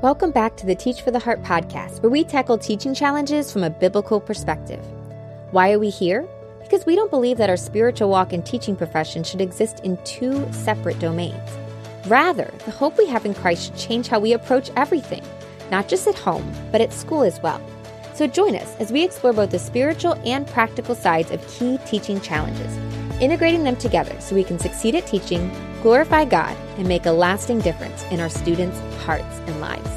Welcome 0.00 0.30
back 0.30 0.56
to 0.58 0.66
the 0.66 0.76
Teach 0.76 1.02
for 1.02 1.10
the 1.10 1.18
Heart 1.18 1.42
podcast, 1.42 2.04
where 2.04 2.10
we 2.10 2.22
tackle 2.22 2.56
teaching 2.56 2.94
challenges 2.94 3.52
from 3.52 3.64
a 3.64 3.70
biblical 3.70 4.20
perspective. 4.20 4.78
Why 5.50 5.72
are 5.72 5.80
we 5.80 5.90
here? 5.90 6.24
Because 6.62 6.86
we 6.86 6.94
don't 6.94 7.10
believe 7.10 7.36
that 7.38 7.50
our 7.50 7.56
spiritual 7.56 8.08
walk 8.08 8.32
and 8.32 8.46
teaching 8.46 8.76
profession 8.76 9.24
should 9.24 9.40
exist 9.40 9.80
in 9.80 9.96
two 10.04 10.46
separate 10.52 11.00
domains. 11.00 11.50
Rather, 12.06 12.48
the 12.64 12.70
hope 12.70 12.96
we 12.96 13.06
have 13.06 13.26
in 13.26 13.34
Christ 13.34 13.64
should 13.64 13.76
change 13.76 14.06
how 14.06 14.20
we 14.20 14.34
approach 14.34 14.70
everything, 14.76 15.24
not 15.72 15.88
just 15.88 16.06
at 16.06 16.14
home, 16.14 16.48
but 16.70 16.80
at 16.80 16.92
school 16.92 17.24
as 17.24 17.42
well. 17.42 17.60
So 18.14 18.28
join 18.28 18.54
us 18.54 18.76
as 18.76 18.92
we 18.92 19.02
explore 19.02 19.32
both 19.32 19.50
the 19.50 19.58
spiritual 19.58 20.12
and 20.24 20.46
practical 20.46 20.94
sides 20.94 21.32
of 21.32 21.44
key 21.48 21.76
teaching 21.86 22.20
challenges, 22.20 22.76
integrating 23.20 23.64
them 23.64 23.74
together 23.74 24.14
so 24.20 24.36
we 24.36 24.44
can 24.44 24.60
succeed 24.60 24.94
at 24.94 25.08
teaching, 25.08 25.50
glorify 25.82 26.24
God, 26.24 26.56
and 26.76 26.86
make 26.86 27.06
a 27.06 27.12
lasting 27.12 27.60
difference 27.60 28.04
in 28.10 28.20
our 28.20 28.28
students' 28.28 28.78
hearts 29.04 29.40
and 29.46 29.60
lives. 29.60 29.90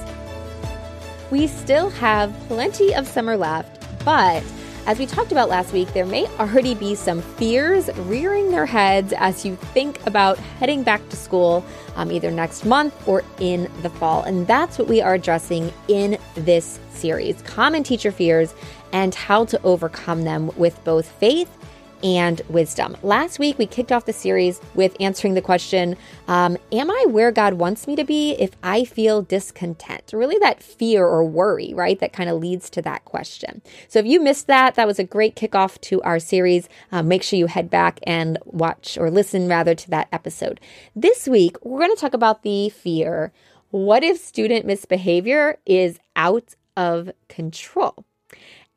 We 1.29 1.47
still 1.47 1.89
have 1.91 2.33
plenty 2.47 2.93
of 2.93 3.07
summer 3.07 3.37
left, 3.37 3.81
but 4.03 4.43
as 4.87 4.97
we 4.97 5.05
talked 5.05 5.31
about 5.31 5.47
last 5.47 5.73
week, 5.73 5.93
there 5.93 6.07
may 6.07 6.25
already 6.39 6.73
be 6.73 6.95
some 6.95 7.21
fears 7.21 7.89
rearing 7.99 8.49
their 8.49 8.65
heads 8.65 9.13
as 9.15 9.45
you 9.45 9.55
think 9.55 10.05
about 10.07 10.39
heading 10.59 10.81
back 10.81 11.07
to 11.09 11.15
school 11.15 11.63
um, 11.95 12.11
either 12.11 12.31
next 12.31 12.65
month 12.65 13.07
or 13.07 13.23
in 13.39 13.69
the 13.83 13.91
fall. 13.91 14.23
And 14.23 14.47
that's 14.47 14.79
what 14.79 14.87
we 14.87 14.99
are 14.99 15.13
addressing 15.13 15.71
in 15.87 16.17
this 16.33 16.79
series 16.89 17.41
common 17.43 17.83
teacher 17.83 18.11
fears 18.11 18.55
and 18.91 19.13
how 19.13 19.45
to 19.45 19.61
overcome 19.63 20.23
them 20.23 20.49
with 20.57 20.83
both 20.83 21.07
faith 21.07 21.49
and 22.03 22.41
wisdom. 22.49 22.97
Last 23.03 23.39
week, 23.39 23.57
we 23.57 23.65
kicked 23.65 23.91
off 23.91 24.05
the 24.05 24.13
series 24.13 24.59
with 24.75 24.95
answering 24.99 25.33
the 25.33 25.41
question 25.41 25.95
um, 26.27 26.57
Am 26.71 26.89
I 26.89 27.05
where 27.09 27.31
God 27.31 27.55
wants 27.55 27.87
me 27.87 27.95
to 27.95 28.03
be 28.03 28.31
if 28.33 28.51
I 28.63 28.85
feel 28.85 29.21
discontent? 29.21 30.11
Really, 30.13 30.37
that 30.39 30.63
fear 30.63 31.05
or 31.05 31.23
worry, 31.23 31.73
right? 31.73 31.99
That 31.99 32.13
kind 32.13 32.29
of 32.29 32.39
leads 32.39 32.69
to 32.71 32.81
that 32.83 33.05
question. 33.05 33.61
So, 33.87 33.99
if 33.99 34.05
you 34.05 34.21
missed 34.21 34.47
that, 34.47 34.75
that 34.75 34.87
was 34.87 34.99
a 34.99 35.03
great 35.03 35.35
kickoff 35.35 35.79
to 35.81 36.01
our 36.03 36.19
series. 36.19 36.69
Um, 36.91 37.07
make 37.07 37.23
sure 37.23 37.39
you 37.39 37.47
head 37.47 37.69
back 37.69 37.99
and 38.03 38.37
watch 38.45 38.97
or 38.97 39.09
listen 39.09 39.47
rather 39.47 39.75
to 39.75 39.89
that 39.89 40.07
episode. 40.11 40.59
This 40.95 41.27
week, 41.27 41.57
we're 41.63 41.79
going 41.79 41.95
to 41.95 41.99
talk 41.99 42.13
about 42.13 42.43
the 42.43 42.69
fear 42.69 43.31
what 43.71 44.03
if 44.03 44.17
student 44.17 44.65
misbehavior 44.65 45.57
is 45.65 45.97
out 46.17 46.55
of 46.75 47.09
control? 47.29 48.05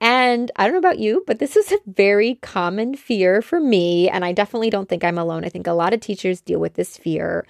And 0.01 0.51
I 0.57 0.65
don't 0.65 0.73
know 0.73 0.79
about 0.79 0.99
you, 0.99 1.25
but 1.27 1.39
this 1.39 1.57
is 1.57 1.73
a 1.73 1.79
very 1.87 2.37
common 2.37 2.95
fear 2.95 3.41
for 3.41 3.61
me. 3.61 4.09
And 4.09 4.25
I 4.25 4.33
definitely 4.33 4.71
don't 4.71 4.89
think 4.89 5.05
I'm 5.05 5.19
alone. 5.19 5.45
I 5.45 5.49
think 5.49 5.67
a 5.67 5.73
lot 5.73 5.95
of 5.95 6.01
teachers 6.01 6.41
deal 6.41 6.61
with 6.61 6.75
this 6.75 6.97
fear. 6.97 7.47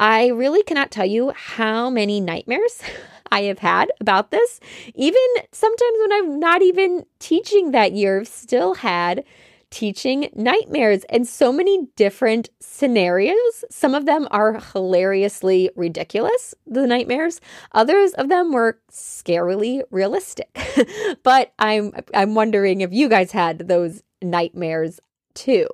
I 0.00 0.28
really 0.28 0.62
cannot 0.62 0.90
tell 0.90 1.06
you 1.06 1.32
how 1.36 1.90
many 1.90 2.20
nightmares 2.20 2.82
I 3.30 3.42
have 3.42 3.60
had 3.60 3.92
about 4.00 4.30
this. 4.30 4.60
Even 4.94 5.20
sometimes 5.52 5.98
when 6.00 6.12
I'm 6.12 6.40
not 6.40 6.62
even 6.62 7.06
teaching 7.18 7.70
that 7.70 7.92
year, 7.92 8.20
I've 8.20 8.28
still 8.28 8.74
had 8.74 9.24
teaching 9.72 10.28
nightmares 10.34 11.02
and 11.08 11.26
so 11.26 11.50
many 11.50 11.88
different 11.96 12.50
scenarios. 12.60 13.64
Some 13.70 13.94
of 13.94 14.06
them 14.06 14.28
are 14.30 14.60
hilariously 14.60 15.70
ridiculous, 15.74 16.54
the 16.66 16.86
nightmares. 16.86 17.40
Others 17.72 18.12
of 18.12 18.28
them 18.28 18.52
were 18.52 18.78
scarily 18.92 19.82
realistic. 19.90 20.56
but 21.24 21.54
I'm 21.58 21.92
I'm 22.14 22.34
wondering 22.34 22.82
if 22.82 22.92
you 22.92 23.08
guys 23.08 23.32
had 23.32 23.66
those 23.66 24.02
nightmares 24.22 25.00
too. 25.34 25.66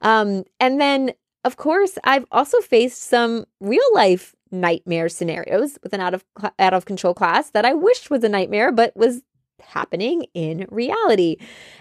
Um, 0.00 0.44
and 0.60 0.80
then 0.80 1.12
of 1.44 1.56
course, 1.56 1.98
I've 2.04 2.26
also 2.30 2.60
faced 2.60 3.02
some 3.02 3.46
real 3.60 3.82
life 3.94 4.34
nightmare 4.52 5.08
scenarios 5.08 5.78
with 5.82 5.92
an 5.92 6.00
out 6.00 6.14
of 6.14 6.24
out 6.58 6.74
of 6.74 6.84
control 6.84 7.14
class 7.14 7.50
that 7.50 7.64
I 7.64 7.74
wished 7.74 8.10
was 8.10 8.24
a 8.24 8.28
nightmare 8.28 8.72
but 8.72 8.96
was 8.96 9.22
happening 9.60 10.26
in 10.34 10.66
reality. 10.70 11.36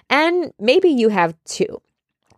And 0.10 0.54
maybe 0.60 0.90
you 0.90 1.10
have 1.10 1.36
too. 1.46 1.82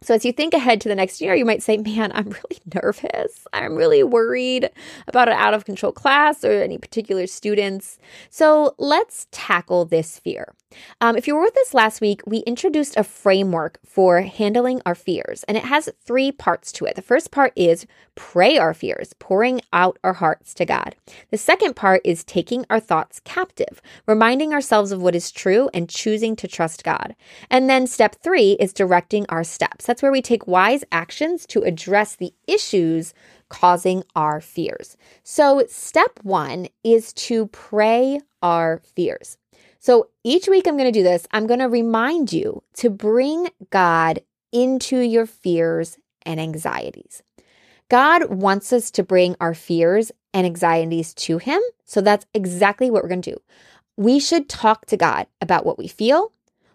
So, 0.03 0.15
as 0.15 0.25
you 0.25 0.31
think 0.31 0.55
ahead 0.55 0.81
to 0.81 0.89
the 0.89 0.95
next 0.95 1.21
year, 1.21 1.35
you 1.35 1.45
might 1.45 1.61
say, 1.61 1.77
Man, 1.77 2.11
I'm 2.15 2.29
really 2.29 2.59
nervous. 2.73 3.45
I'm 3.53 3.75
really 3.75 4.03
worried 4.03 4.69
about 5.07 5.29
an 5.29 5.35
out 5.35 5.53
of 5.53 5.65
control 5.65 5.91
class 5.91 6.43
or 6.43 6.51
any 6.51 6.79
particular 6.79 7.27
students. 7.27 7.99
So, 8.31 8.73
let's 8.79 9.27
tackle 9.31 9.85
this 9.85 10.17
fear. 10.17 10.55
Um, 10.99 11.15
if 11.15 11.27
you 11.27 11.35
were 11.35 11.41
with 11.41 11.57
us 11.57 11.73
last 11.73 12.01
week, 12.01 12.21
we 12.25 12.39
introduced 12.39 12.97
a 12.97 13.03
framework 13.03 13.79
for 13.85 14.21
handling 14.21 14.81
our 14.85 14.95
fears, 14.95 15.43
and 15.43 15.57
it 15.57 15.65
has 15.65 15.89
three 16.03 16.31
parts 16.31 16.71
to 16.73 16.85
it. 16.85 16.95
The 16.95 17.01
first 17.01 17.31
part 17.31 17.53
is 17.55 17.85
pray 18.15 18.57
our 18.57 18.73
fears, 18.73 19.13
pouring 19.19 19.61
out 19.73 19.97
our 20.03 20.13
hearts 20.13 20.53
to 20.55 20.65
God. 20.65 20.95
The 21.29 21.37
second 21.37 21.75
part 21.75 22.01
is 22.03 22.23
taking 22.23 22.65
our 22.69 22.79
thoughts 22.79 23.21
captive, 23.23 23.81
reminding 24.07 24.53
ourselves 24.53 24.91
of 24.91 25.01
what 25.01 25.15
is 25.15 25.31
true 25.31 25.69
and 25.73 25.89
choosing 25.89 26.35
to 26.37 26.47
trust 26.47 26.83
God. 26.83 27.15
And 27.49 27.69
then 27.69 27.87
step 27.87 28.15
three 28.21 28.53
is 28.59 28.73
directing 28.73 29.25
our 29.29 29.43
steps. 29.43 29.85
That's 29.85 30.01
where 30.01 30.11
we 30.11 30.21
take 30.21 30.47
wise 30.47 30.83
actions 30.91 31.45
to 31.47 31.61
address 31.63 32.15
the 32.15 32.33
issues 32.47 33.13
causing 33.49 34.03
our 34.15 34.39
fears. 34.39 34.97
So, 35.23 35.63
step 35.67 36.19
one 36.23 36.67
is 36.83 37.13
to 37.13 37.47
pray 37.47 38.21
our 38.41 38.81
fears. 38.95 39.37
So 39.81 40.09
each 40.23 40.47
week 40.47 40.67
I'm 40.67 40.77
going 40.77 40.93
to 40.93 40.99
do 40.99 41.03
this. 41.03 41.27
I'm 41.31 41.47
going 41.47 41.59
to 41.59 41.67
remind 41.67 42.31
you 42.31 42.61
to 42.75 42.91
bring 42.91 43.49
God 43.71 44.21
into 44.51 44.99
your 44.99 45.25
fears 45.25 45.97
and 46.21 46.39
anxieties. 46.39 47.23
God 47.89 48.25
wants 48.25 48.71
us 48.71 48.91
to 48.91 49.03
bring 49.03 49.35
our 49.41 49.55
fears 49.55 50.11
and 50.35 50.45
anxieties 50.45 51.15
to 51.15 51.39
Him. 51.39 51.59
So 51.83 51.99
that's 51.99 52.27
exactly 52.35 52.91
what 52.91 53.01
we're 53.01 53.09
going 53.09 53.23
to 53.23 53.31
do. 53.31 53.41
We 53.97 54.19
should 54.19 54.47
talk 54.47 54.85
to 54.85 54.97
God 54.97 55.25
about 55.41 55.65
what 55.65 55.79
we 55.79 55.87
feel, 55.87 56.31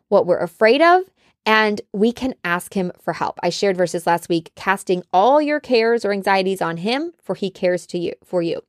what 0.08 0.26
we're 0.26 0.38
afraid 0.38 0.82
of, 0.82 1.04
and 1.46 1.80
we 1.92 2.10
can 2.10 2.34
ask 2.44 2.74
him 2.74 2.90
for 3.00 3.12
help. 3.12 3.38
I 3.40 3.50
shared 3.50 3.76
verses 3.76 4.04
last 4.04 4.28
week, 4.28 4.50
casting 4.56 5.04
all 5.12 5.40
your 5.40 5.60
cares 5.60 6.04
or 6.04 6.10
anxieties 6.10 6.60
on 6.60 6.78
him, 6.78 7.12
for 7.22 7.36
he 7.36 7.50
cares 7.50 7.86
to 7.86 7.98
you 7.98 8.14
for 8.24 8.42
you. 8.42 8.62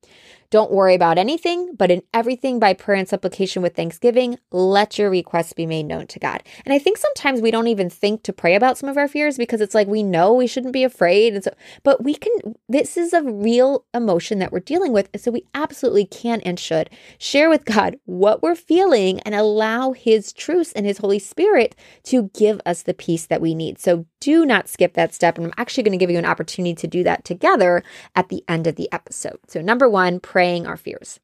Don't 0.49 0.71
worry 0.71 0.95
about 0.95 1.17
anything, 1.17 1.75
but 1.75 1.91
in 1.91 2.01
everything 2.13 2.59
by 2.59 2.73
prayer 2.73 2.97
and 2.97 3.07
supplication 3.07 3.61
with 3.61 3.75
thanksgiving, 3.75 4.39
let 4.51 4.97
your 4.97 5.09
requests 5.09 5.51
be 5.51 5.65
made 5.65 5.83
known 5.83 6.07
to 6.07 6.19
God. 6.19 6.41
And 6.65 6.73
I 6.73 6.79
think 6.79 6.97
sometimes 6.97 7.41
we 7.41 7.51
don't 7.51 7.67
even 7.67 7.89
think 7.89 8.23
to 8.23 8.33
pray 8.33 8.55
about 8.55 8.77
some 8.77 8.89
of 8.89 8.97
our 8.97 9.07
fears 9.07 9.37
because 9.37 9.59
it's 9.59 9.75
like 9.75 9.87
we 9.87 10.03
know 10.03 10.33
we 10.33 10.47
shouldn't 10.47 10.73
be 10.73 10.85
afraid. 10.85 11.33
And 11.33 11.43
so, 11.43 11.51
but 11.83 12.03
we 12.03 12.15
can, 12.15 12.55
this 12.69 12.95
is 12.95 13.11
a 13.11 13.23
real 13.23 13.85
emotion 13.93 14.39
that 14.39 14.51
we're 14.51 14.59
dealing 14.59 14.93
with. 14.93 15.09
And 15.13 15.21
so 15.21 15.31
we 15.31 15.45
absolutely 15.53 16.05
can 16.05 16.39
and 16.41 16.59
should 16.59 16.89
share 17.17 17.49
with 17.49 17.65
God 17.65 17.97
what 18.05 18.41
we're 18.41 18.55
feeling 18.55 19.19
and 19.21 19.35
allow 19.35 19.91
His 19.91 20.31
truths 20.31 20.71
and 20.73 20.85
His 20.85 20.99
Holy 20.99 21.19
Spirit 21.19 21.75
to 22.03 22.31
give 22.33 22.61
us 22.65 22.83
the 22.83 22.93
peace 22.93 23.25
that 23.25 23.41
we 23.41 23.53
need. 23.53 23.79
So 23.79 24.05
do 24.19 24.45
not 24.45 24.67
skip 24.67 24.93
that 24.93 25.13
step. 25.13 25.37
And 25.37 25.47
I'm 25.47 25.53
actually 25.57 25.83
going 25.83 25.97
to 25.97 26.03
give 26.03 26.09
you 26.09 26.17
an 26.17 26.25
opportunity 26.25 26.75
to 26.75 26.87
do 26.87 27.03
that 27.03 27.25
together 27.25 27.83
at 28.15 28.29
the 28.29 28.43
end 28.47 28.67
of 28.67 28.75
the 28.75 28.89
episode. 28.91 29.39
So, 29.47 29.61
number 29.61 29.87
one, 29.87 30.19
praying 30.37 30.67
our 30.67 30.77
fears. 30.77 31.19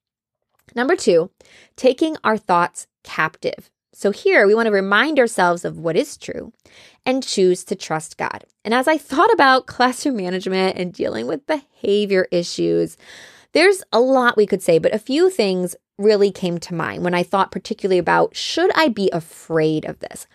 Number 0.73 0.95
two, 0.95 1.29
taking 1.75 2.17
our 2.23 2.35
thoughts 2.35 2.87
captive. 3.03 3.69
So, 3.93 4.09
here 4.09 4.47
we 4.47 4.55
want 4.55 4.65
to 4.65 4.71
remind 4.71 5.19
ourselves 5.19 5.63
of 5.63 5.77
what 5.77 5.95
is 5.95 6.17
true 6.17 6.51
and 7.05 7.21
choose 7.21 7.63
to 7.65 7.75
trust 7.75 8.17
God. 8.17 8.43
And 8.65 8.73
as 8.73 8.87
I 8.87 8.97
thought 8.97 9.31
about 9.31 9.67
classroom 9.75 10.15
management 10.15 10.79
and 10.79 10.91
dealing 10.91 11.27
with 11.27 11.45
behavior 11.45 12.27
issues, 12.31 12.97
there's 13.51 13.83
a 13.93 13.99
lot 13.99 14.35
we 14.35 14.47
could 14.47 14.63
say, 14.63 14.79
but 14.79 14.95
a 14.95 14.97
few 14.97 15.29
things 15.29 15.75
really 15.99 16.31
came 16.31 16.57
to 16.57 16.73
mind 16.73 17.03
when 17.03 17.13
I 17.13 17.21
thought 17.21 17.51
particularly 17.51 17.99
about 17.99 18.35
should 18.35 18.71
I 18.75 18.87
be 18.87 19.11
afraid 19.13 19.85
of 19.85 19.99
this? 19.99 20.25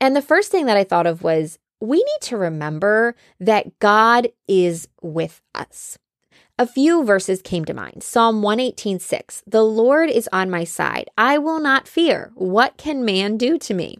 And 0.00 0.16
the 0.16 0.22
first 0.22 0.50
thing 0.50 0.64
that 0.64 0.78
I 0.78 0.84
thought 0.84 1.06
of 1.06 1.22
was 1.22 1.58
we 1.82 1.98
need 1.98 2.22
to 2.22 2.38
remember 2.38 3.14
that 3.40 3.78
God 3.78 4.28
is 4.48 4.88
with 5.02 5.42
us. 5.54 5.98
A 6.62 6.66
few 6.66 7.02
verses 7.02 7.42
came 7.42 7.64
to 7.64 7.74
mind. 7.74 8.04
Psalm 8.04 8.40
118:6. 8.40 9.42
The 9.44 9.64
Lord 9.64 10.08
is 10.08 10.28
on 10.32 10.48
my 10.48 10.62
side. 10.62 11.10
I 11.18 11.36
will 11.36 11.58
not 11.58 11.88
fear. 11.88 12.30
What 12.36 12.76
can 12.76 13.04
man 13.04 13.36
do 13.36 13.58
to 13.58 13.74
me? 13.74 13.98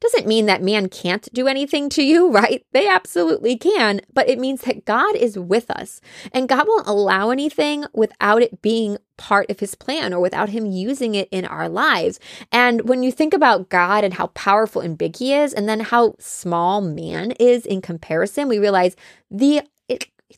Doesn't 0.00 0.26
mean 0.26 0.46
that 0.46 0.62
man 0.62 0.88
can't 0.88 1.28
do 1.34 1.46
anything 1.46 1.90
to 1.90 2.02
you, 2.02 2.30
right? 2.32 2.64
They 2.72 2.88
absolutely 2.88 3.58
can, 3.58 4.00
but 4.14 4.30
it 4.30 4.38
means 4.38 4.62
that 4.62 4.86
God 4.86 5.14
is 5.14 5.38
with 5.38 5.70
us 5.70 6.00
and 6.32 6.48
God 6.48 6.66
won't 6.66 6.86
allow 6.86 7.28
anything 7.28 7.84
without 7.92 8.40
it 8.40 8.62
being 8.62 8.96
part 9.18 9.50
of 9.50 9.60
his 9.60 9.74
plan 9.74 10.14
or 10.14 10.20
without 10.20 10.48
him 10.48 10.64
using 10.64 11.14
it 11.14 11.28
in 11.30 11.44
our 11.44 11.68
lives. 11.68 12.18
And 12.50 12.88
when 12.88 13.02
you 13.02 13.12
think 13.12 13.34
about 13.34 13.68
God 13.68 14.04
and 14.04 14.14
how 14.14 14.28
powerful 14.28 14.80
and 14.80 14.96
big 14.96 15.16
he 15.16 15.34
is, 15.34 15.52
and 15.52 15.68
then 15.68 15.80
how 15.80 16.14
small 16.18 16.80
man 16.80 17.32
is 17.32 17.66
in 17.66 17.82
comparison, 17.82 18.48
we 18.48 18.58
realize 18.58 18.96
the 19.30 19.60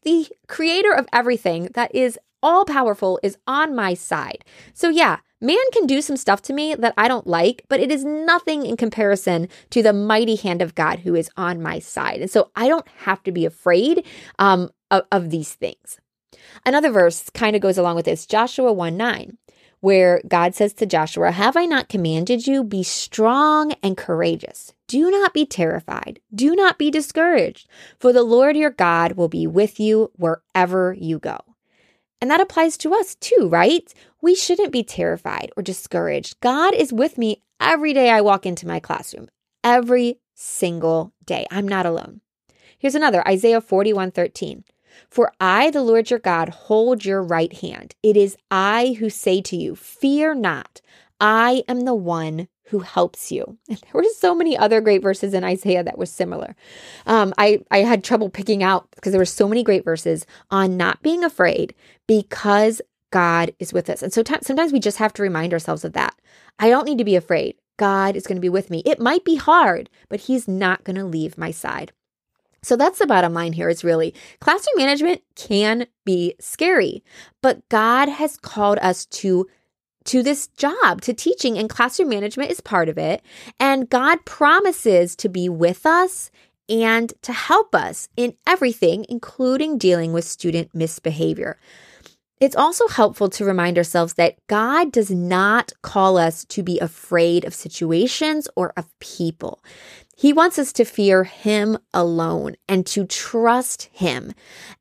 the 0.03 0.29
creator 0.49 0.93
of 0.93 1.07
everything 1.13 1.71
that 1.75 1.95
is 1.95 2.19
all 2.43 2.65
powerful 2.65 3.21
is 3.23 3.37
on 3.47 3.75
my 3.75 3.95
side. 3.95 4.45
So 4.75 4.89
yeah, 4.89 5.19
Man 5.43 5.59
can 5.73 5.87
do 5.89 6.01
some 6.01 6.17
stuff 6.17 6.41
to 6.43 6.53
me 6.53 6.77
that 6.77 6.95
I 6.97 7.09
don't 7.09 7.27
like, 7.27 7.65
but 7.69 7.81
it 7.81 7.91
is 7.91 8.05
nothing 8.05 8.65
in 8.65 8.77
comparison 8.77 9.49
to 9.71 9.83
the 9.83 9.93
mighty 9.93 10.37
hand 10.37 10.63
of 10.63 10.77
God 10.77 11.01
who 11.01 11.17
is 11.17 11.29
on 11.37 11.61
my 11.61 11.81
side. 11.81 12.21
And 12.21 12.31
so 12.31 12.53
I 12.55 12.69
don't 12.69 12.87
have 12.99 13.25
to 13.25 13.33
be 13.33 13.45
afraid 13.45 14.07
um, 14.39 14.71
of, 14.93 15.03
of 15.11 15.31
these 15.31 15.53
things. 15.53 15.99
Another 16.65 16.91
verse 16.91 17.29
kind 17.31 17.57
of 17.57 17.63
goes 17.63 17.77
along 17.77 17.97
with 17.97 18.05
this 18.05 18.25
Joshua 18.25 18.73
1 18.73 18.97
9. 18.97 19.37
where 19.81 20.23
God 20.29 20.55
says 20.55 20.73
to 20.75 20.87
Joshua, 20.87 21.33
Have 21.33 21.57
I 21.57 21.65
not 21.65 21.89
commanded 21.89 22.47
you? 22.47 22.63
Be 22.63 22.85
strong 22.85 23.73
and 23.83 23.97
courageous. 23.97 24.73
Do 24.93 25.11
not 25.11 25.33
be 25.33 25.47
terrified. 25.47 26.21
Do 26.35 26.55
not 26.55 26.77
be 26.77 26.91
discouraged, 26.91 27.67
for 27.99 28.13
the 28.13 28.23
Lord 28.23 28.59
your 28.59 28.69
God 28.69 29.13
will 29.13 29.27
be 29.27 29.47
with 29.47 29.81
you 29.81 30.11
wherever 30.17 30.93
you 30.93 31.19
go. 31.19 31.39
And 32.21 32.31
that 32.31 32.43
applies 32.43 32.77
to 32.77 32.93
us 32.93 33.15
too, 33.15 33.49
right? 33.51 33.91
We 34.21 34.35
shouldn't 34.35 34.71
be 34.71 34.83
terrified 34.83 35.51
or 35.57 35.63
discouraged. 35.63 36.41
God 36.41 36.75
is 36.75 36.93
with 36.93 37.17
me 37.17 37.41
every 37.59 37.95
day 37.95 38.11
I 38.11 38.21
walk 38.21 38.45
into 38.45 38.67
my 38.67 38.81
classroom, 38.81 39.31
every 39.65 40.19
single 40.35 41.15
day. 41.25 41.47
I'm 41.51 41.67
not 41.67 41.87
alone. 41.87 42.21
Here's 42.79 42.95
another 42.95 43.27
Isaiah 43.27 43.63
41 43.63 44.11
13. 44.11 44.63
For 45.09 45.33
I, 45.41 45.71
the 45.71 45.81
Lord 45.81 46.11
your 46.11 46.19
God, 46.19 46.51
hold 46.51 47.07
your 47.07 47.23
right 47.23 47.55
hand. 47.61 47.95
It 48.03 48.19
is 48.19 48.37
I 48.51 48.97
who 48.99 49.09
say 49.09 49.41
to 49.41 49.57
you, 49.57 49.75
Fear 49.75 50.35
not. 50.35 50.83
I 51.19 51.65
am 51.67 51.81
the 51.81 51.95
one 51.95 52.49
who 52.73 52.81
helps 52.81 53.31
you. 53.31 53.59
And 53.69 53.79
there 53.79 54.03
were 54.03 54.05
so 54.19 54.35
many 54.35 54.57
other 54.57 54.81
great 54.81 55.03
verses 55.03 55.35
in 55.35 55.45
Isaiah 55.45 55.85
that 55.85 55.99
were 55.99 56.07
similar. 56.07 56.57
Um, 57.07 57.35
I, 57.37 57.61
I 57.71 57.79
had 57.79 58.03
trouble 58.03 58.31
picking 58.31 58.63
out 58.63 58.89
because 58.95 59.13
there 59.13 59.21
were 59.21 59.27
so 59.27 59.47
many 59.47 59.63
great 59.63 59.85
verses 59.85 60.27
on 60.51 60.77
not 60.77 61.03
being 61.03 61.23
afraid 61.23 61.75
because 62.07 62.81
God 63.11 63.55
is 63.59 63.73
with 63.73 63.91
us. 63.91 64.03
And 64.03 64.13
so 64.13 64.23
t- 64.23 64.35
sometimes 64.41 64.73
we 64.73 64.81
just 64.81 64.99
have 64.99 65.13
to 65.15 65.23
remind 65.23 65.53
ourselves 65.53 65.85
of 65.85 65.93
that. 65.93 66.15
I 66.59 66.71
don't 66.71 66.87
need 66.87 66.99
to 66.99 67.05
be 67.05 67.17
afraid. 67.17 67.57
God 67.77 68.17
is 68.17 68.27
going 68.27 68.37
to 68.37 68.41
be 68.43 68.49
with 68.49 68.71
me. 68.71 68.83
It 68.87 69.01
might 69.01 69.25
be 69.25 69.37
hard, 69.37 69.91
but 70.09 70.21
He's 70.21 70.49
not 70.49 70.85
going 70.85 70.97
to 70.97 71.05
leave 71.05 71.37
my 71.37 71.51
side. 71.51 71.93
So 72.63 72.77
that's 72.77 72.99
the 72.99 73.07
bottom 73.07 73.35
line 73.35 73.53
here 73.53 73.69
is 73.69 73.83
really 73.85 74.15
classroom 74.41 74.77
management 74.79 75.23
can 75.35 75.87
be 76.05 76.35
scary, 76.39 77.03
but 77.43 77.69
God 77.69 78.09
has 78.09 78.37
called 78.37 78.79
us 78.79 79.05
to 79.07 79.49
to 80.05 80.23
this 80.23 80.49
job, 80.49 81.01
to 81.03 81.13
teaching 81.13 81.59
and 81.59 81.69
classroom 81.69 82.09
management 82.09 82.51
is 82.51 82.61
part 82.61 82.89
of 82.89 82.99
it, 82.99 83.23
and 83.59 83.91
God 83.91 84.25
promises 84.25 85.17
to 85.17 85.29
be 85.29 85.49
with 85.49 85.87
us 85.87 86.31
and 86.69 87.13
to 87.23 87.33
help 87.33 87.75
us 87.75 88.09
in 88.17 88.35
everything 88.47 89.05
including 89.09 89.79
dealing 89.79 90.13
with 90.13 90.25
student 90.25 90.75
misbehavior. 90.75 91.59
It's 92.41 92.57
also 92.57 92.89
helpful 92.89 93.29
to 93.31 93.45
remind 93.45 93.79
ourselves 93.79 94.15
that 94.15 94.37
God 94.49 94.91
does 94.91 95.13
not 95.13 95.73
call 95.83 96.19
us 96.19 96.45
to 96.47 96.65
be 96.65 96.77
afraid 96.81 97.45
of 97.45 97.55
situations 97.55 98.49
or 98.57 98.73
of 98.77 98.99
people. 98.99 99.63
He 100.17 100.33
wants 100.33 100.59
us 100.59 100.73
to 100.73 100.85
fear 100.85 101.23
Him 101.23 101.79
alone 101.95 102.57
and 102.69 102.85
to 102.89 103.07
trust 103.07 103.91
Him 103.93 104.33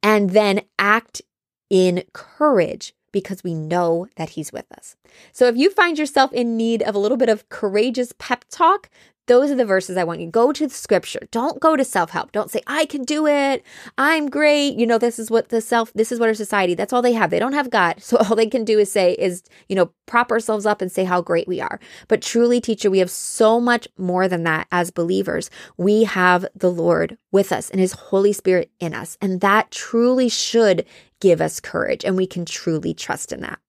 and 0.02 0.32
then 0.32 0.62
act 0.80 1.22
in 1.70 2.04
courage 2.14 2.96
because 3.12 3.44
we 3.44 3.54
know 3.54 4.08
that 4.16 4.30
He's 4.32 4.52
with 4.52 4.72
us. 4.72 4.96
So 5.32 5.48
if 5.48 5.56
you 5.58 5.70
find 5.72 5.98
yourself 5.98 6.32
in 6.34 6.58
need 6.58 6.82
of 6.84 6.96
a 6.96 7.00
little 7.00 7.18
bit 7.18 7.30
of 7.30 7.48
courageous 7.50 8.14
pep 8.18 8.46
talk, 8.50 8.90
those 9.28 9.52
are 9.52 9.56
the 9.56 9.66
verses 9.66 9.98
I 9.98 10.04
want 10.04 10.20
you. 10.20 10.28
Go 10.28 10.52
to 10.52 10.68
the 10.68 10.74
scripture. 10.74 11.28
Don't 11.32 11.60
go 11.60 11.76
to 11.76 11.86
self 11.86 12.10
help. 12.10 12.32
Don't 12.32 12.50
say, 12.50 12.62
I 12.68 12.86
can 12.86 13.04
do 13.04 13.28
it. 13.28 13.64
I'm 13.98 14.30
great. 14.30 14.76
You 14.76 14.88
know, 14.88 14.98
this 14.98 15.20
is 15.20 15.30
what 15.30 15.50
the 15.50 15.62
self, 15.62 15.94
this 15.94 16.12
is 16.12 16.20
what 16.20 16.28
our 16.28 16.34
society, 16.34 16.74
that's 16.74 16.92
all 16.92 17.02
they 17.02 17.14
have. 17.14 17.30
They 17.30 17.40
don't 17.40 17.54
have 17.54 17.70
God. 17.70 17.96
So 18.12 18.18
all 18.18 18.36
they 18.36 18.48
can 18.48 18.66
do 18.66 18.78
is 18.78 18.92
say, 18.92 19.14
is, 19.14 19.42
you 19.70 19.76
know, 19.76 19.92
prop 20.06 20.32
ourselves 20.32 20.66
up 20.66 20.82
and 20.82 20.92
say 20.92 21.06
how 21.06 21.22
great 21.22 21.48
we 21.48 21.62
are. 21.62 21.80
But 22.10 22.22
truly, 22.22 22.60
teacher, 22.60 22.92
we 22.92 23.00
have 23.00 23.10
so 23.10 23.62
much 23.62 23.88
more 23.98 24.28
than 24.28 24.44
that 24.44 24.68
as 24.70 24.92
believers. 24.92 25.50
We 25.78 26.04
have 26.04 26.46
the 26.54 26.72
Lord 26.72 27.18
with 27.32 27.54
us 27.54 27.70
and 27.70 27.80
his 27.80 27.94
Holy 27.94 28.34
Spirit 28.34 28.70
in 28.82 28.94
us. 28.94 29.18
And 29.22 29.40
that 29.40 29.72
truly 29.72 30.28
should 30.28 30.86
give 31.22 31.40
us 31.40 31.62
courage. 31.62 32.04
And 32.04 32.18
we 32.18 32.28
can 32.28 32.44
truly 32.44 32.94
trust 32.94 33.32
in 33.32 33.40
that. 33.42 33.60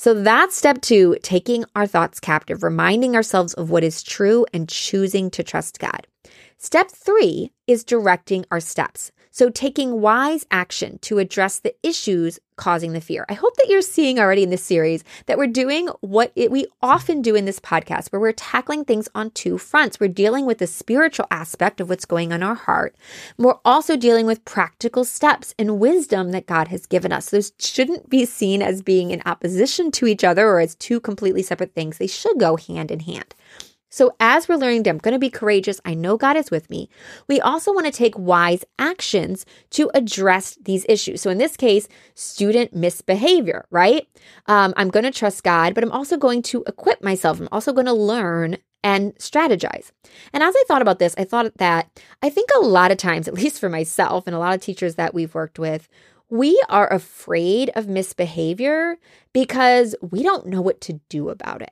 So 0.00 0.14
that's 0.14 0.54
step 0.54 0.80
two 0.80 1.16
taking 1.24 1.64
our 1.74 1.84
thoughts 1.88 2.20
captive, 2.20 2.62
reminding 2.62 3.16
ourselves 3.16 3.52
of 3.54 3.68
what 3.68 3.82
is 3.82 4.00
true 4.00 4.46
and 4.54 4.68
choosing 4.68 5.28
to 5.32 5.42
trust 5.42 5.80
God. 5.80 6.06
Step 6.56 6.88
three 6.92 7.50
is 7.66 7.82
directing 7.82 8.44
our 8.52 8.60
steps. 8.60 9.10
So, 9.38 9.50
taking 9.50 10.00
wise 10.00 10.44
action 10.50 10.98
to 11.02 11.20
address 11.20 11.60
the 11.60 11.72
issues 11.84 12.40
causing 12.56 12.92
the 12.92 13.00
fear. 13.00 13.24
I 13.28 13.34
hope 13.34 13.54
that 13.58 13.68
you're 13.68 13.82
seeing 13.82 14.18
already 14.18 14.42
in 14.42 14.50
this 14.50 14.64
series 14.64 15.04
that 15.26 15.38
we're 15.38 15.46
doing 15.46 15.86
what 16.00 16.32
it, 16.34 16.50
we 16.50 16.66
often 16.82 17.22
do 17.22 17.36
in 17.36 17.44
this 17.44 17.60
podcast, 17.60 18.08
where 18.08 18.18
we're 18.18 18.32
tackling 18.32 18.84
things 18.84 19.08
on 19.14 19.30
two 19.30 19.56
fronts. 19.56 20.00
We're 20.00 20.08
dealing 20.08 20.44
with 20.44 20.58
the 20.58 20.66
spiritual 20.66 21.28
aspect 21.30 21.80
of 21.80 21.88
what's 21.88 22.04
going 22.04 22.32
on 22.32 22.40
in 22.40 22.42
our 22.42 22.56
heart. 22.56 22.96
We're 23.36 23.54
also 23.64 23.96
dealing 23.96 24.26
with 24.26 24.44
practical 24.44 25.04
steps 25.04 25.54
and 25.56 25.78
wisdom 25.78 26.32
that 26.32 26.46
God 26.46 26.66
has 26.66 26.86
given 26.86 27.12
us. 27.12 27.30
Those 27.30 27.52
shouldn't 27.60 28.10
be 28.10 28.24
seen 28.24 28.60
as 28.60 28.82
being 28.82 29.12
in 29.12 29.22
opposition 29.24 29.92
to 29.92 30.08
each 30.08 30.24
other 30.24 30.48
or 30.48 30.58
as 30.58 30.74
two 30.74 30.98
completely 30.98 31.44
separate 31.44 31.74
things. 31.74 31.98
They 31.98 32.08
should 32.08 32.40
go 32.40 32.56
hand 32.56 32.90
in 32.90 32.98
hand. 32.98 33.36
So, 33.90 34.14
as 34.20 34.48
we're 34.48 34.56
learning 34.56 34.86
I'm 34.86 34.98
going 34.98 35.12
to 35.12 35.18
be 35.18 35.30
courageous, 35.30 35.80
I 35.84 35.94
know 35.94 36.16
God 36.16 36.36
is 36.36 36.50
with 36.50 36.68
me, 36.68 36.90
we 37.26 37.40
also 37.40 37.72
want 37.72 37.86
to 37.86 37.92
take 37.92 38.18
wise 38.18 38.64
actions 38.78 39.46
to 39.70 39.90
address 39.94 40.58
these 40.62 40.84
issues. 40.88 41.22
So, 41.22 41.30
in 41.30 41.38
this 41.38 41.56
case, 41.56 41.88
student 42.14 42.74
misbehavior, 42.74 43.66
right? 43.70 44.06
Um, 44.46 44.74
I'm 44.76 44.90
going 44.90 45.04
to 45.04 45.10
trust 45.10 45.42
God, 45.42 45.74
but 45.74 45.82
I'm 45.82 45.92
also 45.92 46.16
going 46.16 46.42
to 46.42 46.64
equip 46.66 47.02
myself. 47.02 47.40
I'm 47.40 47.48
also 47.50 47.72
going 47.72 47.86
to 47.86 47.94
learn 47.94 48.58
and 48.84 49.14
strategize. 49.16 49.90
And 50.32 50.42
as 50.42 50.54
I 50.56 50.64
thought 50.68 50.82
about 50.82 50.98
this, 50.98 51.14
I 51.18 51.24
thought 51.24 51.56
that 51.56 51.88
I 52.22 52.28
think 52.28 52.50
a 52.54 52.60
lot 52.60 52.90
of 52.90 52.98
times, 52.98 53.26
at 53.28 53.34
least 53.34 53.58
for 53.58 53.68
myself 53.68 54.26
and 54.26 54.36
a 54.36 54.38
lot 54.38 54.54
of 54.54 54.60
teachers 54.60 54.96
that 54.96 55.14
we've 55.14 55.34
worked 55.34 55.58
with, 55.58 55.88
we 56.30 56.60
are 56.68 56.92
afraid 56.92 57.70
of 57.74 57.88
misbehavior 57.88 58.98
because 59.32 59.94
we 60.02 60.22
don't 60.22 60.46
know 60.46 60.60
what 60.60 60.80
to 60.82 61.00
do 61.08 61.30
about 61.30 61.62
it 61.62 61.70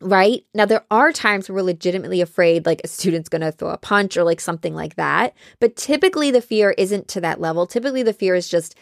right? 0.00 0.44
Now, 0.54 0.66
there 0.66 0.84
are 0.90 1.12
times 1.12 1.48
where 1.48 1.56
we're 1.56 1.62
legitimately 1.62 2.20
afraid, 2.20 2.66
like 2.66 2.80
a 2.84 2.88
student's 2.88 3.28
going 3.28 3.42
to 3.42 3.52
throw 3.52 3.70
a 3.70 3.78
punch 3.78 4.16
or 4.16 4.24
like 4.24 4.40
something 4.40 4.74
like 4.74 4.96
that. 4.96 5.34
But 5.60 5.76
typically, 5.76 6.30
the 6.30 6.42
fear 6.42 6.74
isn't 6.76 7.08
to 7.08 7.20
that 7.22 7.40
level. 7.40 7.66
Typically, 7.66 8.02
the 8.02 8.12
fear 8.12 8.34
is 8.34 8.48
just, 8.48 8.74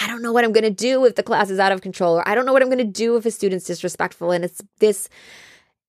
I 0.00 0.06
don't 0.06 0.22
know 0.22 0.32
what 0.32 0.44
I'm 0.44 0.52
going 0.52 0.64
to 0.64 0.70
do 0.70 1.04
if 1.06 1.14
the 1.14 1.22
class 1.22 1.50
is 1.50 1.58
out 1.58 1.72
of 1.72 1.80
control, 1.80 2.18
or 2.18 2.28
I 2.28 2.34
don't 2.34 2.44
know 2.44 2.52
what 2.52 2.62
I'm 2.62 2.68
going 2.68 2.78
to 2.78 2.84
do 2.84 3.16
if 3.16 3.24
a 3.24 3.30
student's 3.30 3.66
disrespectful. 3.66 4.30
And 4.30 4.44
it's 4.44 4.60
this, 4.78 5.08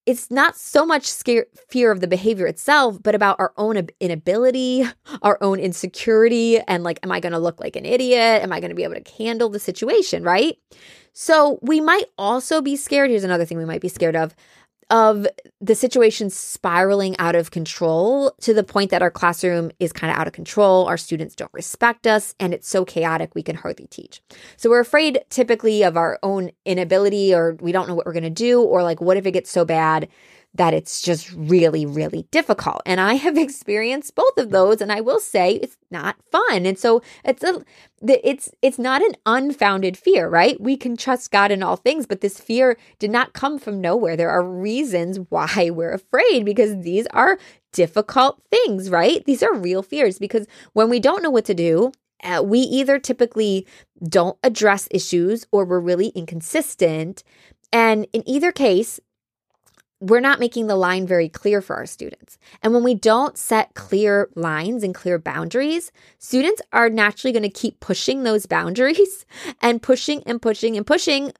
it's 0.06 0.31
not 0.31 0.56
so 0.56 0.86
much 0.86 1.06
scare, 1.06 1.46
fear 1.68 1.92
of 1.92 2.00
the 2.00 2.08
behavior 2.08 2.48
itself, 2.48 3.04
but 3.04 3.14
about 3.14 3.36
our 3.40 3.54
own 3.58 3.90
inability, 4.00 4.86
our 5.22 5.38
own 5.42 5.60
insecurity, 5.60 6.60
and 6.62 6.84
like, 6.84 7.00
am 7.04 7.12
I 7.12 7.20
to 7.20 7.38
look 7.38 7.60
like 7.60 7.76
an 7.76 7.86
idiot? 7.86 8.42
Am 8.42 8.54
I 8.54 8.62
to 8.62 8.74
be 8.74 8.84
able 8.84 8.96
to 8.96 9.12
handle 9.18 9.50
the 9.50 9.60
situation, 9.60 10.24
right? 10.24 10.58
So 11.14 11.60
we 11.62 11.81
might 11.81 12.06
also 12.18 12.62
be 12.62 12.76
scared. 12.76 13.09
Here's 13.09 13.26
another 13.26 13.44
thing 13.45 13.57
we 13.57 13.66
might 13.66 13.81
be 13.81 13.90
scared 13.90 14.16
of 14.16 14.33
of 14.90 15.28
the 15.62 15.76
situation 15.76 16.30
spiraling 16.30 17.16
out 17.19 17.36
of 17.36 17.52
control 17.52 18.31
to 18.42 18.54
the 18.54 18.64
point 18.64 18.92
that 18.92 19.02
our 19.02 19.12
classroom 19.12 19.72
is 19.80 19.94
kind 19.94 20.12
of 20.12 20.18
out 20.18 20.28
of 20.28 20.34
control. 20.34 20.86
Our 20.86 20.98
students 20.98 21.36
don't 21.36 21.54
respect 21.54 22.08
us, 22.08 22.34
and 22.40 22.54
it's 22.54 22.68
so 22.68 22.86
chaotic 22.86 23.36
we 23.36 23.44
can 23.44 23.56
hardly 23.56 23.88
teach. 23.88 24.22
So 24.58 24.69
we're 24.69 24.80
afraid 24.80 25.24
typically 25.30 25.84
of 25.84 25.96
our 25.96 26.18
own 26.24 26.52
inability, 26.66 27.34
or 27.34 27.56
we 27.62 27.72
don't 27.72 27.88
know 27.88 27.96
what 27.96 28.06
we're 28.06 28.14
going 28.14 28.24
to 28.24 28.30
do, 28.30 28.62
or 28.62 28.81
like, 28.84 29.02
what 29.02 29.18
if 29.18 29.26
it 29.26 29.31
gets 29.31 29.52
so 29.52 29.66
bad 29.66 30.08
that 30.56 30.73
it's 30.73 31.01
just 31.01 31.31
really, 31.33 31.85
really 31.85 32.25
difficult. 32.31 32.81
And 32.85 32.99
I 32.99 33.15
have 33.15 33.37
experienced 33.49 34.15
both 34.15 34.37
of 34.37 34.49
those, 34.49 34.81
and 34.81 34.91
I 34.91 35.01
will 35.01 35.19
say 35.19 35.53
it's 35.53 35.77
not 35.91 36.15
fun. 36.31 36.65
And 36.65 36.77
so 36.77 37.01
it's 37.23 37.44
a 37.44 37.63
it's 38.07 38.49
it's 38.61 38.79
not 38.79 39.01
an 39.01 39.13
unfounded 39.25 39.97
fear, 39.97 40.27
right? 40.27 40.59
We 40.59 40.77
can 40.77 40.97
trust 40.97 41.31
God 41.31 41.51
in 41.51 41.61
all 41.61 41.75
things, 41.75 42.06
but 42.06 42.21
this 42.21 42.39
fear 42.39 42.77
did 42.97 43.11
not 43.11 43.33
come 43.33 43.59
from 43.59 43.81
nowhere. 43.81 44.15
There 44.15 44.29
are 44.29 44.44
reasons 44.44 45.19
why 45.29 45.69
we're 45.73 45.94
afraid 45.94 46.45
because 46.45 46.81
these 46.81 47.07
are 47.07 47.37
difficult 47.71 48.41
things, 48.49 48.89
right? 48.89 49.23
These 49.25 49.44
are 49.44 49.53
real 49.53 49.83
fears 49.83 50.18
because 50.18 50.47
when 50.73 50.89
we 50.89 50.99
don't 50.99 51.21
know 51.21 51.29
what 51.29 51.45
to 51.45 51.53
do, 51.53 51.91
uh, 52.23 52.41
we 52.44 52.59
either 52.59 52.99
typically 52.99 53.65
don't 54.03 54.37
address 54.44 54.87
issues 54.91 55.45
or 55.51 55.65
we're 55.65 55.79
really 55.79 56.07
inconsistent. 56.09 57.23
And 57.71 58.07
in 58.13 58.27
either 58.27 58.51
case, 58.51 58.99
we're 60.01 60.19
not 60.19 60.39
making 60.39 60.68
the 60.68 60.75
line 60.75 61.06
very 61.06 61.27
clear 61.27 61.61
for 61.61 61.75
our 61.75 61.85
students. 61.85 62.37
And 62.61 62.73
when 62.73 62.83
we 62.83 62.95
don't 62.95 63.37
set 63.37 63.73
clear 63.73 64.29
lines 64.35 64.83
and 64.83 64.95
clear 64.95 65.19
boundaries, 65.19 65.91
students 66.19 66.61
are 66.71 66.89
naturally 66.89 67.33
going 67.33 67.44
to 67.44 67.49
keep 67.49 67.79
pushing 67.79 68.23
those 68.23 68.45
boundaries 68.45 69.25
and 69.61 69.81
pushing 69.81 70.23
and 70.23 70.41
pushing 70.41 70.77
and 70.77 70.87
pushing 70.87 71.33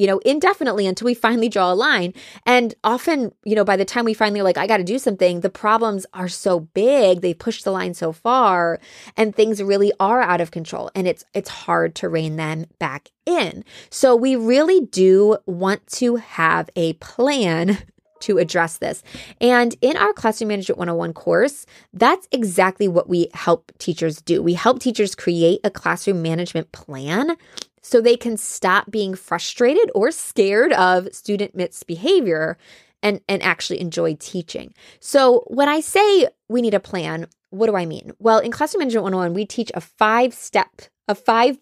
you 0.00 0.06
know, 0.06 0.18
indefinitely 0.20 0.86
until 0.86 1.04
we 1.04 1.12
finally 1.12 1.50
draw 1.50 1.70
a 1.70 1.74
line. 1.74 2.14
And 2.46 2.74
often, 2.82 3.32
you 3.44 3.54
know, 3.54 3.66
by 3.66 3.76
the 3.76 3.84
time 3.84 4.06
we 4.06 4.14
finally 4.14 4.40
like, 4.40 4.56
I 4.56 4.66
got 4.66 4.78
to 4.78 4.84
do 4.84 4.98
something, 4.98 5.40
the 5.40 5.50
problems 5.50 6.06
are 6.14 6.26
so 6.26 6.60
big, 6.60 7.20
they 7.20 7.34
push 7.34 7.62
the 7.62 7.70
line 7.70 7.92
so 7.92 8.10
far, 8.10 8.80
and 9.14 9.36
things 9.36 9.62
really 9.62 9.92
are 10.00 10.22
out 10.22 10.40
of 10.40 10.52
control. 10.52 10.90
And 10.94 11.06
it's 11.06 11.22
it's 11.34 11.50
hard 11.50 11.94
to 11.96 12.08
rein 12.08 12.36
them 12.36 12.64
back 12.78 13.10
in. 13.26 13.62
So 13.90 14.16
we 14.16 14.36
really 14.36 14.80
do 14.80 15.36
want 15.44 15.86
to 15.98 16.16
have 16.16 16.70
a 16.76 16.94
plan 16.94 17.76
to 18.20 18.38
address 18.38 18.78
this. 18.78 19.02
And 19.40 19.74
in 19.80 19.96
our 19.96 20.12
Classroom 20.12 20.48
Management 20.48 20.78
101 20.78 21.12
course, 21.14 21.66
that's 21.92 22.28
exactly 22.32 22.86
what 22.88 23.08
we 23.08 23.28
help 23.34 23.72
teachers 23.78 24.20
do. 24.20 24.42
We 24.42 24.54
help 24.54 24.80
teachers 24.80 25.14
create 25.14 25.60
a 25.64 25.70
classroom 25.70 26.22
management 26.22 26.70
plan 26.72 27.36
so 27.82 28.00
they 28.00 28.16
can 28.16 28.36
stop 28.36 28.90
being 28.90 29.14
frustrated 29.14 29.90
or 29.94 30.10
scared 30.10 30.72
of 30.74 31.08
student 31.14 31.54
misbehavior 31.54 32.58
and, 33.02 33.20
and 33.28 33.42
actually 33.42 33.80
enjoy 33.80 34.14
teaching. 34.14 34.74
So 35.00 35.44
when 35.46 35.68
I 35.68 35.80
say 35.80 36.28
we 36.48 36.62
need 36.62 36.74
a 36.74 36.80
plan, 36.80 37.26
what 37.50 37.66
do 37.66 37.76
I 37.76 37.86
mean? 37.86 38.12
Well, 38.18 38.38
in 38.38 38.50
Classroom 38.50 38.80
Management 38.80 39.04
101, 39.04 39.34
we 39.34 39.46
teach 39.46 39.70
a 39.74 39.80
five 39.80 40.34
step, 40.34 40.82
a 41.08 41.14
five 41.14 41.58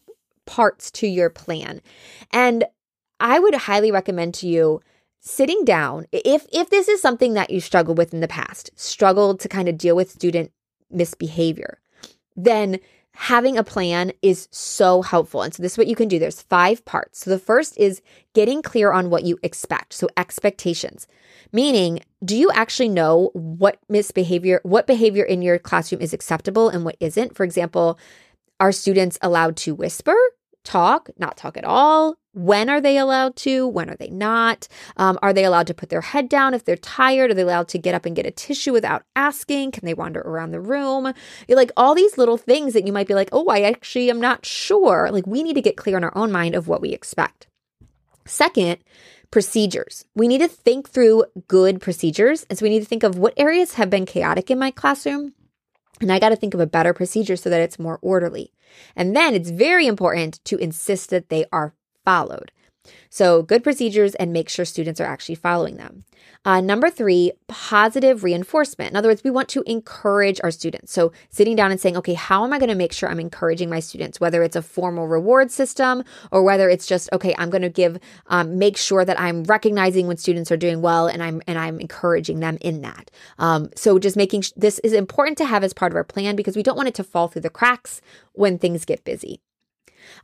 parts 0.46 0.90
to 0.92 1.06
your 1.06 1.30
plan. 1.30 1.80
And 2.32 2.64
I 3.20 3.38
would 3.38 3.54
highly 3.54 3.90
recommend 3.90 4.34
to 4.34 4.48
you 4.48 4.80
sitting 5.20 5.64
down 5.64 6.06
if 6.12 6.46
if 6.52 6.70
this 6.70 6.88
is 6.88 7.02
something 7.02 7.34
that 7.34 7.50
you 7.50 7.60
struggled 7.60 7.98
with 7.98 8.14
in 8.14 8.20
the 8.20 8.28
past, 8.28 8.70
struggled 8.76 9.40
to 9.40 9.48
kind 9.48 9.68
of 9.68 9.78
deal 9.78 9.96
with 9.96 10.10
student 10.10 10.52
misbehavior, 10.90 11.78
then 12.36 12.78
having 13.18 13.58
a 13.58 13.64
plan 13.64 14.12
is 14.22 14.48
so 14.52 15.02
helpful. 15.02 15.42
And 15.42 15.52
so 15.52 15.60
this 15.60 15.72
is 15.72 15.78
what 15.78 15.88
you 15.88 15.96
can 15.96 16.06
do. 16.06 16.20
There's 16.20 16.42
five 16.42 16.84
parts. 16.84 17.24
So 17.24 17.30
the 17.30 17.38
first 17.38 17.76
is 17.76 18.00
getting 18.32 18.62
clear 18.62 18.92
on 18.92 19.10
what 19.10 19.24
you 19.24 19.40
expect. 19.42 19.92
So 19.92 20.08
expectations. 20.16 21.08
Meaning, 21.52 22.00
do 22.24 22.36
you 22.36 22.48
actually 22.52 22.88
know 22.88 23.30
what 23.34 23.80
misbehavior, 23.88 24.60
what 24.62 24.86
behavior 24.86 25.24
in 25.24 25.42
your 25.42 25.58
classroom 25.58 26.00
is 26.00 26.12
acceptable 26.12 26.68
and 26.68 26.84
what 26.84 26.96
isn't? 27.00 27.34
For 27.34 27.42
example, 27.42 27.98
are 28.60 28.70
students 28.70 29.18
allowed 29.20 29.56
to 29.58 29.74
whisper? 29.74 30.16
talk, 30.68 31.08
not 31.18 31.36
talk 31.36 31.56
at 31.56 31.64
all? 31.64 32.16
When 32.38 32.70
are 32.70 32.80
they 32.80 32.98
allowed 32.98 33.34
to? 33.36 33.66
When 33.66 33.90
are 33.90 33.96
they 33.96 34.10
not? 34.10 34.68
Um, 34.96 35.18
are 35.22 35.32
they 35.32 35.44
allowed 35.44 35.66
to 35.66 35.74
put 35.74 35.88
their 35.88 36.00
head 36.00 36.28
down 36.28 36.54
if 36.54 36.64
they're 36.64 36.76
tired? 36.76 37.32
Are 37.32 37.34
they 37.34 37.42
allowed 37.42 37.66
to 37.68 37.78
get 37.78 37.96
up 37.96 38.06
and 38.06 38.14
get 38.14 38.26
a 38.26 38.30
tissue 38.30 38.72
without 38.72 39.02
asking? 39.16 39.72
Can 39.72 39.84
they 39.84 39.94
wander 39.94 40.20
around 40.20 40.52
the 40.52 40.60
room? 40.60 41.12
You're 41.48 41.58
like 41.58 41.72
all 41.76 41.96
these 41.96 42.16
little 42.16 42.36
things 42.36 42.74
that 42.74 42.86
you 42.86 42.92
might 42.92 43.08
be 43.08 43.14
like, 43.14 43.28
oh, 43.32 43.46
I 43.48 43.62
actually 43.62 44.08
am 44.08 44.20
not 44.20 44.46
sure. 44.46 45.10
Like 45.10 45.26
we 45.26 45.42
need 45.42 45.54
to 45.54 45.62
get 45.62 45.76
clear 45.76 45.96
in 45.96 46.04
our 46.04 46.16
own 46.16 46.30
mind 46.30 46.54
of 46.54 46.68
what 46.68 46.80
we 46.80 46.90
expect. 46.90 47.48
Second, 48.24 48.78
procedures. 49.32 50.04
We 50.14 50.28
need 50.28 50.38
to 50.38 50.48
think 50.48 50.88
through 50.88 51.24
good 51.48 51.80
procedures. 51.80 52.46
And 52.48 52.56
so 52.56 52.62
we 52.62 52.70
need 52.70 52.80
to 52.80 52.86
think 52.86 53.02
of 53.02 53.18
what 53.18 53.34
areas 53.36 53.74
have 53.74 53.90
been 53.90 54.06
chaotic 54.06 54.48
in 54.48 54.60
my 54.60 54.70
classroom 54.70 55.34
and 56.00 56.12
I 56.12 56.18
got 56.18 56.30
to 56.30 56.36
think 56.36 56.54
of 56.54 56.60
a 56.60 56.66
better 56.66 56.94
procedure 56.94 57.36
so 57.36 57.50
that 57.50 57.60
it's 57.60 57.78
more 57.78 57.98
orderly. 58.02 58.52
And 58.94 59.16
then 59.16 59.34
it's 59.34 59.50
very 59.50 59.86
important 59.86 60.44
to 60.44 60.58
insist 60.58 61.10
that 61.10 61.28
they 61.28 61.46
are 61.52 61.74
followed. 62.04 62.52
So, 63.10 63.42
good 63.42 63.62
procedures 63.62 64.14
and 64.14 64.32
make 64.32 64.48
sure 64.48 64.64
students 64.64 65.00
are 65.00 65.06
actually 65.06 65.34
following 65.34 65.76
them. 65.76 66.04
Uh, 66.44 66.60
number 66.60 66.90
three, 66.90 67.32
positive 67.46 68.22
reinforcement. 68.22 68.90
In 68.90 68.96
other 68.96 69.08
words, 69.08 69.24
we 69.24 69.30
want 69.30 69.48
to 69.50 69.62
encourage 69.66 70.40
our 70.42 70.50
students. 70.50 70.92
So, 70.92 71.12
sitting 71.30 71.56
down 71.56 71.70
and 71.70 71.80
saying, 71.80 71.96
okay, 71.96 72.14
how 72.14 72.44
am 72.44 72.52
I 72.52 72.58
going 72.58 72.68
to 72.68 72.74
make 72.74 72.92
sure 72.92 73.08
I'm 73.08 73.20
encouraging 73.20 73.68
my 73.68 73.80
students, 73.80 74.20
whether 74.20 74.42
it's 74.42 74.56
a 74.56 74.62
formal 74.62 75.08
reward 75.08 75.50
system 75.50 76.04
or 76.30 76.42
whether 76.42 76.68
it's 76.68 76.86
just, 76.86 77.08
okay, 77.12 77.34
I'm 77.38 77.50
going 77.50 77.62
to 77.62 77.68
give, 77.68 77.98
um, 78.26 78.58
make 78.58 78.76
sure 78.76 79.04
that 79.04 79.20
I'm 79.20 79.44
recognizing 79.44 80.06
when 80.06 80.16
students 80.16 80.52
are 80.52 80.56
doing 80.56 80.80
well 80.82 81.06
and 81.08 81.22
I'm, 81.22 81.42
and 81.46 81.58
I'm 81.58 81.80
encouraging 81.80 82.40
them 82.40 82.58
in 82.60 82.82
that. 82.82 83.10
Um, 83.38 83.70
so, 83.74 83.98
just 83.98 84.16
making 84.16 84.42
sh- 84.42 84.52
this 84.56 84.78
is 84.80 84.92
important 84.92 85.38
to 85.38 85.44
have 85.44 85.64
as 85.64 85.72
part 85.72 85.92
of 85.92 85.96
our 85.96 86.04
plan 86.04 86.36
because 86.36 86.56
we 86.56 86.62
don't 86.62 86.76
want 86.76 86.88
it 86.88 86.94
to 86.96 87.04
fall 87.04 87.28
through 87.28 87.42
the 87.42 87.50
cracks 87.50 88.00
when 88.32 88.58
things 88.58 88.84
get 88.84 89.04
busy. 89.04 89.40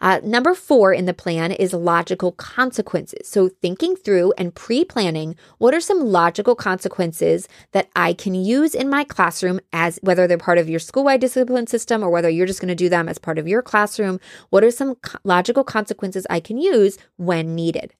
Uh, 0.01 0.21
number 0.23 0.55
four 0.55 0.93
in 0.93 1.07
the 1.07 1.15
plan 1.15 1.53
is 1.53 1.73
logical 1.73 2.33
consequences. 2.33 3.29
So, 3.29 3.49
thinking 3.49 3.97
through 3.97 4.33
and 4.39 4.55
pre 4.55 4.85
planning 4.85 5.37
what 5.59 5.75
are 5.75 5.81
some 5.81 6.01
logical 6.01 6.55
consequences 6.55 7.49
that 7.73 7.89
I 7.97 8.13
can 8.13 8.35
use 8.35 8.75
in 8.75 8.89
my 8.89 9.05
classroom 9.05 9.61
as 9.73 9.99
whether 10.03 10.27
they're 10.27 10.39
part 10.39 10.59
of 10.59 10.69
your 10.69 10.81
school 10.81 11.05
wide 11.05 11.21
discipline 11.21 11.67
system 11.67 12.03
or 12.03 12.11
whether 12.11 12.29
you're 12.29 12.47
just 12.47 12.61
going 12.61 12.69
to 12.69 12.75
do 12.75 12.89
them 12.89 13.09
as 13.09 13.19
part 13.19 13.39
of 13.39 13.49
your 13.49 13.63
classroom. 13.63 14.21
What 14.51 14.65
are 14.65 14.71
some 14.71 14.97
co- 14.97 15.19
logical 15.25 15.65
consequences 15.65 16.27
I 16.29 16.41
can 16.41 16.59
use 16.59 16.99
when 17.17 17.55
needed? 17.55 17.93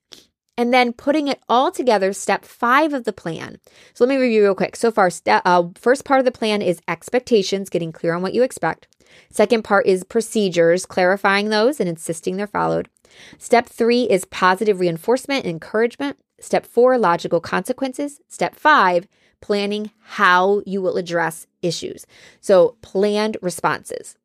and 0.57 0.73
then 0.73 0.93
putting 0.93 1.27
it 1.27 1.41
all 1.49 1.71
together, 1.71 2.13
step 2.13 2.45
five 2.45 2.93
of 2.93 3.03
the 3.03 3.13
plan. 3.13 3.59
So 3.93 4.05
let 4.05 4.09
me 4.09 4.21
review 4.21 4.43
real 4.43 4.55
quick. 4.55 4.75
So 4.75 4.91
far, 4.91 5.09
step, 5.09 5.41
uh, 5.45 5.63
first 5.75 6.05
part 6.05 6.19
of 6.19 6.25
the 6.25 6.31
plan 6.31 6.61
is 6.61 6.81
expectations, 6.87 7.69
getting 7.69 7.91
clear 7.91 8.13
on 8.13 8.21
what 8.21 8.33
you 8.33 8.43
expect. 8.43 8.87
Second 9.29 9.63
part 9.63 9.85
is 9.85 10.03
procedures, 10.03 10.85
clarifying 10.85 11.49
those 11.49 11.79
and 11.79 11.89
insisting 11.89 12.37
they're 12.37 12.47
followed. 12.47 12.89
Step 13.37 13.67
three 13.67 14.03
is 14.03 14.25
positive 14.25 14.79
reinforcement 14.79 15.45
and 15.45 15.51
encouragement. 15.51 16.17
Step 16.39 16.65
four, 16.65 16.97
logical 16.97 17.39
consequences. 17.39 18.19
Step 18.27 18.55
five, 18.55 19.07
planning 19.41 19.91
how 20.01 20.61
you 20.65 20.81
will 20.81 20.97
address 20.97 21.47
issues. 21.61 22.05
So, 22.41 22.77
planned 22.81 23.37
responses. 23.41 24.17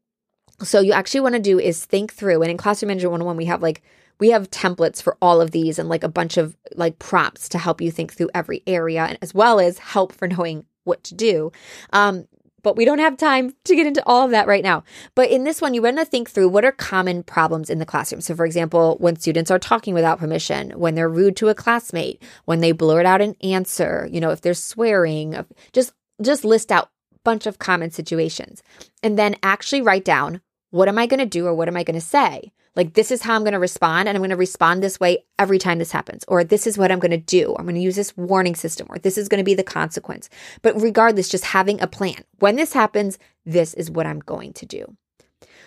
So, 0.62 0.80
you 0.80 0.92
actually 0.92 1.20
want 1.20 1.34
to 1.37 1.40
do 1.40 1.58
is 1.58 1.84
think 1.84 2.12
through, 2.12 2.42
and 2.42 2.50
in 2.50 2.56
Classroom 2.56 2.88
Manager 2.88 3.10
101, 3.10 3.37
we 3.37 3.44
have 3.46 3.62
like 3.62 3.82
we 4.18 4.30
have 4.30 4.50
templates 4.50 5.02
for 5.02 5.16
all 5.20 5.40
of 5.40 5.50
these 5.50 5.78
and 5.78 5.88
like 5.88 6.04
a 6.04 6.08
bunch 6.08 6.37
of 6.37 6.56
like 6.76 6.99
prompts 6.99 7.49
to 7.49 7.58
help 7.58 7.80
you 7.80 7.90
think 7.90 8.12
through 8.12 8.28
every 8.34 8.62
area 8.66 9.06
and 9.06 9.18
as 9.22 9.34
well 9.34 9.58
as 9.58 9.78
help 9.78 10.12
for 10.12 10.28
knowing 10.28 10.66
what 10.84 11.02
to 11.04 11.14
do. 11.14 11.50
Um, 11.92 12.26
but 12.62 12.76
we 12.76 12.85
don't 12.85 12.99
have 12.99 13.17
time 13.17 13.55
to 13.64 13.76
get 13.76 13.87
into 13.87 14.02
all 14.07 14.25
of 14.25 14.31
that 14.31 14.47
right 14.47 14.62
now. 14.64 14.85
But 15.14 15.31
in 15.31 15.45
this 15.45 15.61
one, 15.61 15.75
you 15.75 15.83
want 15.83 15.99
to 15.99 16.05
think 16.05 16.31
through 16.31 16.49
what 16.49 16.64
are 16.64 16.73
common 16.73 17.23
problems 17.23 17.71
in 17.71 17.79
the 17.79 17.87
classroom. 17.87 18.21
So, 18.21 18.35
for 18.35 18.45
example, 18.45 18.97
when 19.00 19.17
students 19.17 19.50
are 19.50 19.59
talking 19.59 19.95
without 19.95 20.19
permission, 20.19 20.71
when 20.73 20.95
they're 20.95 21.09
rude 21.09 21.37
to 21.37 21.49
a 21.49 21.55
classmate, 21.55 22.23
when 22.45 22.61
they 22.61 22.73
blurt 22.73 23.07
out 23.07 23.21
an 23.21 23.37
answer, 23.43 24.09
you 24.11 24.21
know, 24.21 24.31
if 24.31 24.40
they're 24.40 24.55
swearing, 24.55 25.45
just 25.73 25.93
just 26.23 26.45
list 26.45 26.71
out 26.71 26.90
a 27.14 27.19
bunch 27.25 27.47
of 27.47 27.59
common 27.59 27.90
situations, 27.90 28.62
and 29.02 29.19
then 29.19 29.37
actually 29.43 29.83
write 29.83 30.05
down 30.05 30.40
what 30.71 30.88
am 30.88 30.99
I 30.99 31.07
going 31.07 31.21
to 31.21 31.26
do 31.26 31.47
or 31.47 31.55
what 31.55 31.69
am 31.69 31.76
I 31.76 31.83
going 31.83 31.99
to 31.99 32.00
say. 32.00 32.52
Like, 32.80 32.94
this 32.94 33.10
is 33.10 33.20
how 33.20 33.34
I'm 33.34 33.42
going 33.42 33.52
to 33.52 33.58
respond, 33.58 34.08
and 34.08 34.16
I'm 34.16 34.22
going 34.22 34.30
to 34.30 34.37
respond 34.37 34.82
this 34.82 34.99
way 34.99 35.22
every 35.38 35.58
time 35.58 35.78
this 35.78 35.92
happens. 35.92 36.25
Or 36.26 36.42
this 36.42 36.66
is 36.66 36.78
what 36.78 36.90
I'm 36.90 36.99
going 36.99 37.10
to 37.10 37.18
do. 37.18 37.54
I'm 37.58 37.66
going 37.66 37.75
to 37.75 37.80
use 37.82 37.94
this 37.94 38.16
warning 38.16 38.54
system, 38.54 38.87
or 38.88 38.96
this 38.96 39.18
is 39.18 39.28
going 39.28 39.37
to 39.37 39.44
be 39.44 39.52
the 39.52 39.62
consequence. 39.62 40.30
But 40.62 40.80
regardless, 40.80 41.28
just 41.28 41.44
having 41.44 41.78
a 41.82 41.87
plan. 41.87 42.25
When 42.38 42.56
this 42.56 42.72
happens, 42.72 43.18
this 43.44 43.75
is 43.75 43.90
what 43.90 44.06
I'm 44.06 44.20
going 44.20 44.54
to 44.54 44.64
do. 44.64 44.96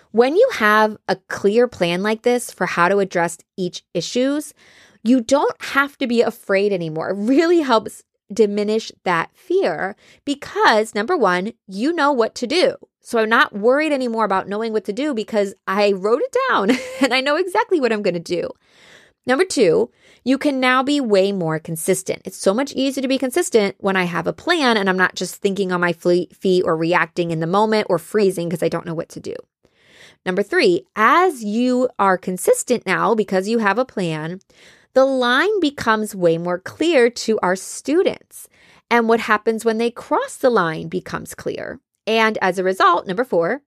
When 0.10 0.36
you 0.36 0.50
have 0.54 0.98
a 1.08 1.18
clear 1.28 1.68
plan 1.68 2.02
like 2.02 2.24
this 2.24 2.50
for 2.50 2.66
how 2.66 2.90
to 2.90 2.98
address 2.98 3.38
each 3.58 3.84
issues, 3.94 4.56
you 5.04 5.22
don't 5.22 5.62
have 5.62 5.96
to 6.00 6.08
be 6.08 6.24
afraid 6.24 6.74
anymore. 6.74 7.12
It 7.12 7.18
really 7.18 7.60
helps 7.60 8.04
diminish 8.34 8.92
that 9.04 9.30
fear 9.36 9.96
because 10.26 10.96
number 10.96 11.16
one, 11.16 11.54
you 11.68 11.94
know 11.94 12.12
what 12.12 12.34
to 12.34 12.48
do. 12.48 12.78
So 13.04 13.20
I'm 13.20 13.30
not 13.30 13.54
worried 13.54 13.92
anymore 13.92 14.24
about 14.24 14.48
knowing 14.48 14.72
what 14.72 14.86
to 14.86 14.94
do 14.94 15.14
because 15.14 15.54
I 15.68 15.92
wrote 15.92 16.22
it 16.22 16.36
down 16.50 16.72
and 17.02 17.14
I 17.14 17.22
know 17.22 17.36
exactly 17.36 17.80
what 17.80 17.92
I'm 17.92 18.02
going 18.02 18.14
to 18.14 18.20
do. 18.20 18.50
Number 19.26 19.46
two, 19.46 19.90
you 20.26 20.38
can 20.38 20.60
now 20.60 20.84
be 20.84 21.00
way 21.00 21.32
more 21.32 21.60
consistent. 21.60 22.22
It's 22.26 22.38
so 22.38 22.54
much 22.54 22.74
easier 22.74 23.02
to 23.02 23.08
be 23.08 23.18
consistent 23.18 23.76
when 23.80 23.96
I 23.96 24.04
have 24.04 24.28
a 24.28 24.34
plan 24.34 24.76
and 24.76 24.90
I'm 24.90 24.98
not 24.98 25.16
just 25.16 25.36
thinking 25.36 25.72
on 25.72 25.80
my 25.80 25.94
feet 25.94 26.64
or 26.66 26.76
reacting 26.76 27.32
in 27.32 27.40
the 27.40 27.48
moment 27.48 27.88
or 27.90 28.00
freezing 28.00 28.50
because 28.50 28.64
I 28.64 28.70
don't 28.70 28.86
know 28.86 28.94
what 28.94 29.10
to 29.10 29.20
do. 29.20 29.36
Number 30.26 30.44
three, 30.44 30.86
as 30.96 31.44
you 31.44 31.90
are 32.00 32.18
consistent 32.18 32.86
now 32.86 33.16
because 33.16 33.48
you 33.48 33.60
have 33.60 33.78
a 33.78 33.86
plan, 33.86 34.40
the 34.94 35.06
line 35.06 35.60
becomes 35.60 36.16
way 36.16 36.38
more 36.38 36.60
clear 36.60 37.10
to 37.10 37.40
our 37.42 37.56
students. 37.56 38.48
And 38.90 39.10
what 39.10 39.22
happens 39.22 39.66
when 39.66 39.78
they 39.78 39.92
cross 39.92 40.38
the 40.38 40.50
line 40.50 40.88
becomes 40.88 41.34
clear. 41.34 41.80
And 42.06 42.38
as 42.42 42.58
a 42.58 42.64
result, 42.64 43.08
number 43.08 43.24
four, 43.24 43.62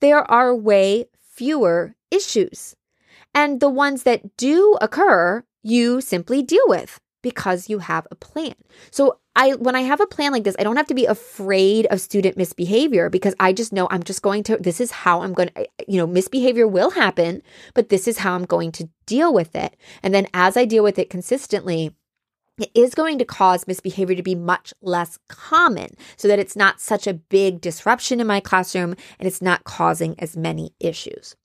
there 0.00 0.28
are 0.30 0.54
way 0.54 1.06
fewer 1.20 1.94
issues. 2.10 2.76
And 3.34 3.60
the 3.60 3.70
ones 3.70 4.02
that 4.02 4.36
do 4.36 4.76
occur, 4.80 5.44
you 5.62 6.00
simply 6.00 6.42
deal 6.42 6.64
with 6.66 7.00
because 7.22 7.68
you 7.68 7.80
have 7.80 8.06
a 8.10 8.14
plan. 8.14 8.54
So 8.90 9.18
I 9.36 9.52
when 9.52 9.76
I 9.76 9.82
have 9.82 10.00
a 10.00 10.06
plan 10.06 10.32
like 10.32 10.44
this, 10.44 10.56
I 10.58 10.64
don't 10.64 10.76
have 10.76 10.88
to 10.88 10.94
be 10.94 11.06
afraid 11.06 11.86
of 11.86 12.00
student 12.00 12.36
misbehavior 12.36 13.10
because 13.10 13.34
I 13.38 13.52
just 13.52 13.72
know 13.72 13.86
I'm 13.90 14.02
just 14.02 14.22
going 14.22 14.42
to 14.44 14.56
this 14.56 14.80
is 14.80 14.90
how 14.90 15.22
I'm 15.22 15.34
going 15.34 15.48
to 15.48 15.68
you 15.86 15.98
know, 15.98 16.06
misbehavior 16.06 16.66
will 16.66 16.90
happen, 16.90 17.42
but 17.74 17.88
this 17.88 18.08
is 18.08 18.18
how 18.18 18.34
I'm 18.34 18.44
going 18.44 18.72
to 18.72 18.88
deal 19.06 19.32
with 19.32 19.54
it. 19.54 19.76
And 20.02 20.12
then 20.12 20.26
as 20.34 20.56
I 20.56 20.64
deal 20.64 20.82
with 20.82 20.98
it 20.98 21.10
consistently, 21.10 21.94
it 22.60 22.70
is 22.74 22.94
going 22.94 23.18
to 23.18 23.24
cause 23.24 23.66
misbehavior 23.66 24.16
to 24.16 24.22
be 24.22 24.34
much 24.34 24.74
less 24.82 25.18
common 25.28 25.90
so 26.16 26.28
that 26.28 26.38
it's 26.38 26.56
not 26.56 26.80
such 26.80 27.06
a 27.06 27.14
big 27.14 27.60
disruption 27.60 28.20
in 28.20 28.26
my 28.26 28.40
classroom 28.40 28.94
and 29.18 29.26
it's 29.26 29.42
not 29.42 29.64
causing 29.64 30.18
as 30.18 30.36
many 30.36 30.72
issues. 30.80 31.36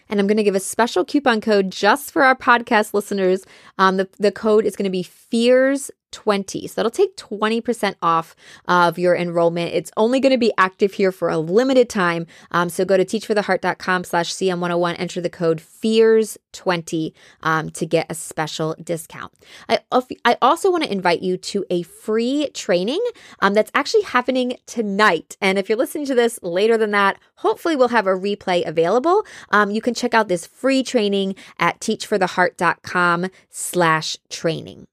And 0.10 0.20
I'm 0.20 0.28
going 0.28 0.38
to 0.38 0.44
give 0.44 0.56
a 0.56 0.60
special 0.60 1.06
coupon 1.06 1.40
code 1.40 1.72
just 1.72 2.12
for 2.12 2.24
our 2.24 2.36
podcast 2.36 2.94
listeners. 2.94 3.46
Um, 3.78 3.98
the, 3.98 4.10
the 4.18 4.32
code 4.32 4.66
is 4.66 4.76
going 4.76 4.86
to 4.86 4.90
be 4.90 5.04
FEARS 5.04 5.92
20. 6.12 6.68
So 6.68 6.74
that'll 6.76 6.92
take 6.92 7.16
20% 7.18 7.96
off 8.02 8.36
of 8.68 8.98
your 8.98 9.16
enrollment. 9.16 9.74
It's 9.74 9.92
only 9.98 10.20
going 10.20 10.32
to 10.32 10.38
be 10.38 10.52
active 10.58 10.94
here 10.94 11.12
for 11.12 11.30
a 11.30 11.38
limited 11.38 11.90
time. 11.90 12.28
Um, 12.52 12.70
so 12.70 12.86
go 12.86 12.98
to 12.98 13.06
teach4theheart.com 13.06 14.04
slash 14.04 14.34
CM101, 14.34 14.96
enter 14.98 15.22
the 15.22 15.30
code 15.30 15.60
FEARS20 15.60 17.14
um, 17.44 17.70
to 17.72 17.86
get 17.86 18.08
a 18.10 18.16
special 18.16 18.76
discount. 18.84 19.34
I, 19.68 19.80
I 20.26 20.38
also 20.42 20.72
want 20.72 20.84
to 20.84 20.92
invite 20.92 21.22
you 21.22 21.38
to 21.38 21.66
a 21.70 21.84
free 21.84 22.50
training 22.54 23.04
um, 23.42 23.54
that's 23.54 23.72
actually 23.74 24.04
happening 24.04 24.58
tonight. 24.66 25.38
And 25.42 25.58
if 25.58 25.70
you're 25.70 25.78
listening 25.78 26.06
to 26.08 26.16
this 26.16 26.40
later 26.42 26.78
than 26.78 26.92
that, 26.92 27.20
hopefully 27.36 27.76
we'll 27.76 27.90
have 27.90 28.08
a 28.08 28.12
replay 28.12 28.68
available. 28.68 29.26
Um, 29.52 29.72
you 29.72 29.82
can 29.82 29.94
check 29.94 30.14
out 30.14 30.28
this 30.28 30.46
free 30.46 30.84
training 30.84 31.36
at 31.60 31.80
teach4theheart.com 31.80 33.28
slash 33.50 34.18
training. 34.30 34.89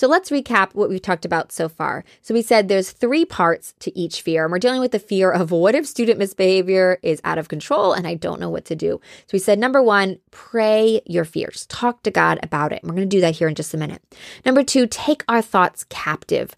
So 0.00 0.08
let's 0.08 0.30
recap 0.30 0.72
what 0.72 0.88
we've 0.88 1.02
talked 1.02 1.26
about 1.26 1.52
so 1.52 1.68
far. 1.68 2.04
So 2.22 2.32
we 2.32 2.40
said 2.40 2.68
there's 2.68 2.90
three 2.90 3.26
parts 3.26 3.74
to 3.80 3.94
each 3.94 4.22
fear, 4.22 4.44
and 4.44 4.50
we're 4.50 4.58
dealing 4.58 4.80
with 4.80 4.92
the 4.92 4.98
fear 4.98 5.30
of 5.30 5.50
what 5.50 5.74
if 5.74 5.86
student 5.86 6.18
misbehavior 6.18 6.98
is 7.02 7.20
out 7.22 7.36
of 7.36 7.48
control 7.48 7.92
and 7.92 8.06
I 8.06 8.14
don't 8.14 8.40
know 8.40 8.48
what 8.48 8.64
to 8.64 8.74
do. 8.74 8.98
So 9.26 9.28
we 9.34 9.38
said 9.38 9.58
number 9.58 9.82
one, 9.82 10.18
pray 10.30 11.02
your 11.04 11.26
fears. 11.26 11.66
Talk 11.66 12.02
to 12.04 12.10
God 12.10 12.38
about 12.42 12.72
it. 12.72 12.82
And 12.82 12.88
we're 12.88 12.96
going 12.96 13.10
to 13.10 13.14
do 13.14 13.20
that 13.20 13.36
here 13.36 13.46
in 13.46 13.54
just 13.54 13.74
a 13.74 13.76
minute. 13.76 14.00
Number 14.46 14.64
two, 14.64 14.86
take 14.86 15.22
our 15.28 15.42
thoughts 15.42 15.84
captive. 15.90 16.56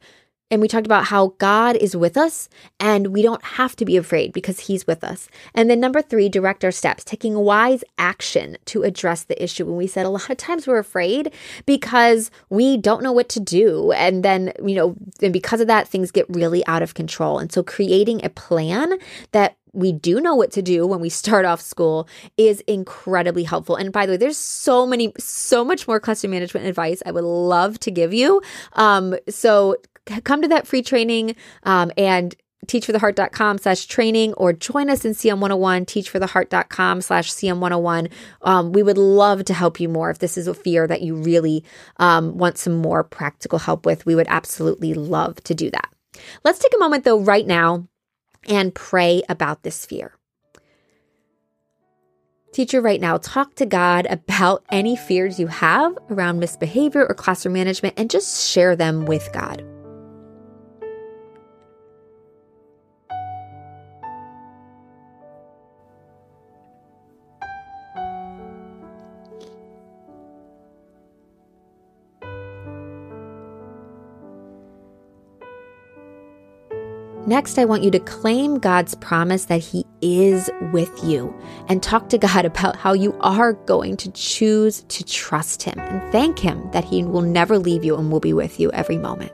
And 0.52 0.61
we 0.61 0.68
talked 0.68 0.87
about 0.87 1.06
how 1.06 1.35
God 1.38 1.76
is 1.76 1.97
with 1.97 2.18
us 2.18 2.50
and 2.78 3.06
we 3.06 3.23
don't 3.23 3.42
have 3.42 3.75
to 3.76 3.87
be 3.87 3.97
afraid 3.97 4.35
because 4.35 4.61
He's 4.61 4.87
with 4.87 5.02
us. 5.02 5.28
And 5.54 5.71
then 5.71 5.80
number 5.80 6.02
three, 6.02 6.28
direct 6.28 6.62
our 6.62 6.71
steps, 6.71 7.04
taking 7.04 7.38
wise 7.38 7.82
action 7.97 8.59
to 8.66 8.82
address 8.82 9.25
the 9.25 9.42
issue. 9.42 9.66
And 9.66 9.78
we 9.78 9.87
said 9.87 10.04
a 10.04 10.11
lot 10.11 10.28
of 10.28 10.37
times 10.37 10.66
we're 10.66 10.76
afraid 10.76 11.32
because 11.64 12.30
we 12.50 12.76
don't 12.76 13.02
know 13.02 13.12
what 13.12 13.30
to 13.30 13.40
do. 13.40 13.92
And 13.92 14.23
then, 14.23 14.52
you 14.62 14.75
know, 14.75 14.94
and 15.23 15.32
because 15.32 15.62
of 15.62 15.68
that, 15.68 15.88
things 15.88 16.11
get 16.11 16.26
really 16.28 16.64
out 16.66 16.82
of 16.82 16.92
control. 16.92 17.38
And 17.38 17.50
so 17.50 17.62
creating 17.62 18.23
a 18.23 18.28
plan 18.28 18.99
that 19.30 19.56
we 19.73 19.90
do 19.90 20.21
know 20.21 20.35
what 20.35 20.52
to 20.52 20.61
do 20.61 20.87
when 20.87 21.00
we 21.00 21.09
start 21.09 21.47
off 21.47 21.61
school 21.61 22.06
is 22.37 22.61
incredibly 22.66 23.42
helpful. 23.42 23.76
And 23.76 23.90
by 23.90 24.04
the 24.04 24.12
way, 24.12 24.16
there's 24.18 24.37
so 24.37 24.87
many, 24.87 25.14
so 25.18 25.64
much 25.64 25.88
more 25.88 25.99
classroom 25.99 26.32
management 26.32 26.66
advice 26.66 27.02
I 27.06 27.11
would 27.11 27.25
love 27.25 27.80
to 27.80 27.90
give 27.90 28.12
you. 28.12 28.42
Um, 28.75 29.16
so 29.30 29.76
come 30.25 30.42
to 30.42 30.49
that 30.49 30.66
free 30.66 30.82
training 30.82 31.37
um, 31.64 31.92
and 31.97 32.35
teach4theheart.com 32.66 33.59
slash 33.59 33.87
training 33.87 34.35
or 34.35 34.52
join 34.52 34.88
us 34.88 35.04
in 35.04 35.12
CM101, 35.12 35.87
teach4theheart.com 35.87 37.00
slash 37.00 37.32
CM101. 37.32 38.11
Um, 38.42 38.73
we 38.73 38.82
would 38.82 38.99
love 38.99 39.44
to 39.47 39.54
help 39.54 39.80
you 39.80 39.88
more. 39.88 40.11
If 40.11 40.18
this 40.18 40.38
is 40.38 40.47
a 40.47 40.54
fear 40.54 40.87
that 40.87 41.02
you 41.02 41.16
really 41.16 41.64
um, 41.97 42.38
want 42.38 42.59
some 42.59 42.75
more 42.75 43.02
practical 43.02 43.59
help 43.59 43.85
with, 43.85 44.06
we 44.06 44.14
would 44.14 44.28
absolutely 44.28 44.94
love 44.94 45.42
to 45.44 45.54
do 45.54 45.71
that. 45.71 45.88
Let's 46.44 46.59
take 46.59 46.75
a 46.75 46.78
moment 46.78 47.04
though 47.04 47.21
right 47.21 47.47
now 47.47 47.88
and 48.49 48.75
pray 48.75 49.23
about 49.28 49.62
this 49.62 49.85
fear. 49.85 50.16
Teacher, 52.52 52.82
right 52.82 53.00
now, 53.00 53.16
talk 53.16 53.54
to 53.54 53.64
God 53.64 54.06
about 54.11 54.62
any 54.71 54.94
fears 54.94 55.40
you 55.40 55.47
have 55.47 55.97
around 56.11 56.38
misbehavior 56.38 57.06
or 57.06 57.14
classroom 57.14 57.54
management 57.54 57.94
and 57.97 58.11
just 58.11 58.47
share 58.47 58.76
them 58.76 59.06
with 59.06 59.30
God. 59.32 59.64
Next, 77.33 77.59
I 77.59 77.64
want 77.64 77.83
you 77.83 77.90
to 77.92 77.99
claim 77.99 78.59
God's 78.59 78.95
promise 78.97 79.47
that 79.47 79.62
He 79.62 79.87
is 80.03 80.51
with 80.71 80.92
you 81.03 81.35
and 81.66 81.83
talk 81.83 82.11
to 82.11 82.18
God 82.18 82.45
about 82.53 82.77
how 82.77 82.92
you 82.92 83.16
are 83.21 83.55
going 83.55 83.97
to 83.97 84.12
choose 84.12 84.83
to 84.88 85.03
trust 85.03 85.62
Him 85.62 85.79
and 85.79 86.12
thank 86.12 86.38
Him 86.38 86.71
that 86.73 86.85
He 86.85 87.03
will 87.03 87.23
never 87.23 87.59
leave 87.59 87.87
you 87.87 87.97
and 87.97 88.12
will 88.12 88.21
be 88.21 88.35
with 88.35 88.61
you 88.61 88.71
every 88.73 88.99
moment. 88.99 89.33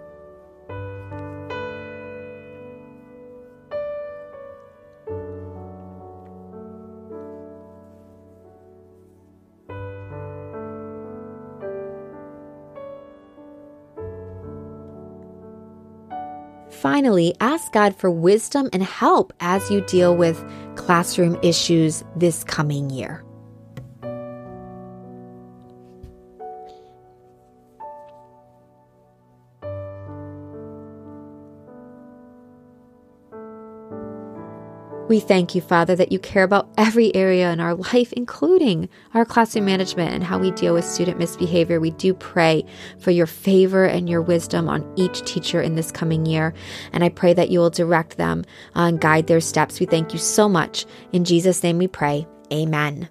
Finally, 16.83 17.35
ask 17.41 17.73
God 17.73 17.97
for 17.97 18.09
wisdom 18.09 18.69
and 18.73 18.85
help 18.85 19.33
as 19.41 19.69
you 19.69 19.81
deal 19.81 20.17
with 20.17 20.45
classroom 20.77 21.37
issues 21.43 22.05
this 22.15 22.45
coming 22.45 22.89
year. 22.89 23.25
We 35.09 35.21
thank 35.21 35.55
you, 35.55 35.63
Father, 35.63 35.97
that 35.97 36.13
you 36.13 36.19
care 36.19 36.43
about 36.43 36.69
every 36.77 37.15
area 37.17 37.51
in 37.51 37.61
our 37.61 37.75
life, 37.75 38.13
including 38.13 38.91
our 39.15 39.25
classroom 39.25 39.65
management 39.65 40.13
and 40.13 40.23
how 40.23 40.39
we 40.39 40.51
deal 40.51 40.75
with 40.75 40.85
student 40.85 41.19
misbehavior. 41.19 41.81
We 41.81 41.93
do 41.93 42.13
pray 42.13 42.63
for 43.01 43.11
your 43.11 43.27
favor 43.27 43.87
and 43.87 44.07
your 44.07 44.21
wisdom 44.21 44.69
on 44.69 44.87
each 44.97 45.25
teacher 45.25 45.63
in 45.63 45.77
this 45.77 45.91
coming 45.91 46.27
year. 46.27 46.53
And 46.93 47.03
I 47.03 47.09
pray 47.09 47.33
that 47.33 47.49
you 47.49 47.59
will 47.59 47.71
direct 47.71 48.19
them 48.19 48.45
uh, 48.77 48.81
and 48.81 49.01
guide 49.01 49.29
their 49.29 49.41
steps. 49.41 49.81
We 49.81 49.87
thank 49.87 50.13
you 50.13 50.19
so 50.19 50.47
much. 50.47 50.85
In 51.13 51.25
Jesus' 51.25 51.63
name 51.63 51.79
we 51.79 51.89
pray. 51.89 52.27
Amen. 52.53 53.09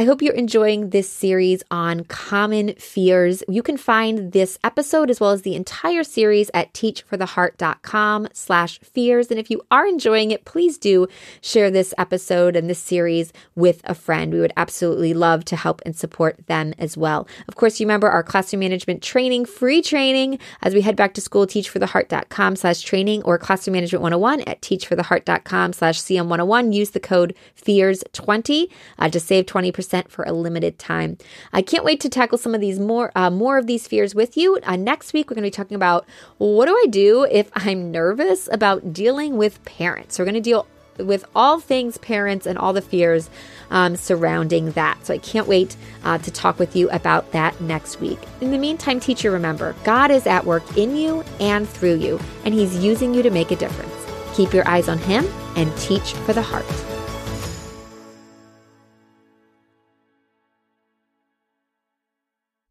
I 0.00 0.04
hope 0.04 0.22
you're 0.22 0.32
enjoying 0.32 0.88
this 0.88 1.10
series 1.10 1.62
on 1.70 2.04
common 2.04 2.72
fears. 2.76 3.42
You 3.48 3.62
can 3.62 3.76
find 3.76 4.32
this 4.32 4.58
episode 4.64 5.10
as 5.10 5.20
well 5.20 5.32
as 5.32 5.42
the 5.42 5.54
entire 5.54 6.04
series 6.04 6.50
at 6.54 6.72
teach4theheart.com 6.72 8.28
slash 8.32 8.78
fears. 8.78 9.30
And 9.30 9.38
if 9.38 9.50
you 9.50 9.60
are 9.70 9.86
enjoying 9.86 10.30
it, 10.30 10.46
please 10.46 10.78
do 10.78 11.06
share 11.42 11.70
this 11.70 11.92
episode 11.98 12.56
and 12.56 12.70
this 12.70 12.78
series 12.78 13.34
with 13.56 13.82
a 13.84 13.94
friend. 13.94 14.32
We 14.32 14.40
would 14.40 14.54
absolutely 14.56 15.12
love 15.12 15.44
to 15.44 15.56
help 15.56 15.82
and 15.84 15.94
support 15.94 16.46
them 16.46 16.72
as 16.78 16.96
well. 16.96 17.28
Of 17.46 17.56
course, 17.56 17.78
you 17.78 17.84
remember 17.84 18.08
our 18.08 18.22
classroom 18.22 18.60
management 18.60 19.02
training, 19.02 19.44
free 19.44 19.82
training 19.82 20.38
as 20.62 20.72
we 20.72 20.80
head 20.80 20.96
back 20.96 21.12
to 21.12 21.20
school, 21.20 21.46
teach4theheart.com 21.46 22.56
slash 22.56 22.80
training 22.80 23.22
or 23.24 23.36
classroom 23.36 23.74
management 23.74 24.00
101 24.00 24.40
at 24.48 24.62
teach4theheart.com 24.62 25.74
slash 25.74 26.00
CM101. 26.00 26.72
Use 26.72 26.88
the 26.92 27.00
code 27.00 27.36
FEARS20 27.62 28.70
uh, 28.98 29.10
to 29.10 29.20
save 29.20 29.44
20% 29.44 29.89
for 30.10 30.24
a 30.24 30.32
limited 30.32 30.78
time. 30.78 31.18
I 31.52 31.62
can't 31.62 31.84
wait 31.84 32.00
to 32.00 32.08
tackle 32.08 32.38
some 32.38 32.54
of 32.54 32.60
these 32.60 32.78
more 32.78 33.12
uh, 33.14 33.30
more 33.30 33.58
of 33.58 33.66
these 33.66 33.86
fears 33.86 34.14
with 34.14 34.36
you. 34.36 34.58
Uh, 34.62 34.76
next 34.76 35.12
week 35.12 35.28
we're 35.28 35.34
going 35.34 35.42
to 35.42 35.46
be 35.46 35.50
talking 35.50 35.74
about 35.74 36.06
what 36.38 36.66
do 36.66 36.72
I 36.72 36.86
do 36.88 37.26
if 37.30 37.50
I'm 37.54 37.90
nervous 37.90 38.48
about 38.52 38.92
dealing 38.92 39.36
with 39.36 39.64
parents. 39.64 40.16
So 40.16 40.22
we're 40.22 40.26
going 40.26 40.34
to 40.34 40.40
deal 40.40 40.66
with 40.98 41.24
all 41.34 41.60
things 41.60 41.98
parents 41.98 42.46
and 42.46 42.58
all 42.58 42.72
the 42.72 42.82
fears 42.82 43.30
um, 43.70 43.96
surrounding 43.96 44.72
that. 44.72 45.04
So 45.06 45.14
I 45.14 45.18
can't 45.18 45.46
wait 45.46 45.76
uh, 46.04 46.18
to 46.18 46.30
talk 46.30 46.58
with 46.58 46.76
you 46.76 46.90
about 46.90 47.32
that 47.32 47.60
next 47.60 48.00
week. 48.00 48.18
In 48.40 48.50
the 48.50 48.58
meantime, 48.58 49.00
teacher, 49.00 49.30
remember 49.30 49.74
God 49.84 50.10
is 50.10 50.26
at 50.26 50.44
work 50.44 50.76
in 50.76 50.96
you 50.96 51.24
and 51.40 51.68
through 51.68 51.96
you, 51.96 52.20
and 52.44 52.54
He's 52.54 52.76
using 52.76 53.14
you 53.14 53.22
to 53.22 53.30
make 53.30 53.50
a 53.50 53.56
difference. 53.56 53.94
Keep 54.34 54.52
your 54.52 54.66
eyes 54.68 54.88
on 54.88 54.98
Him 54.98 55.26
and 55.56 55.74
teach 55.78 56.12
for 56.12 56.32
the 56.32 56.42
heart. 56.42 56.89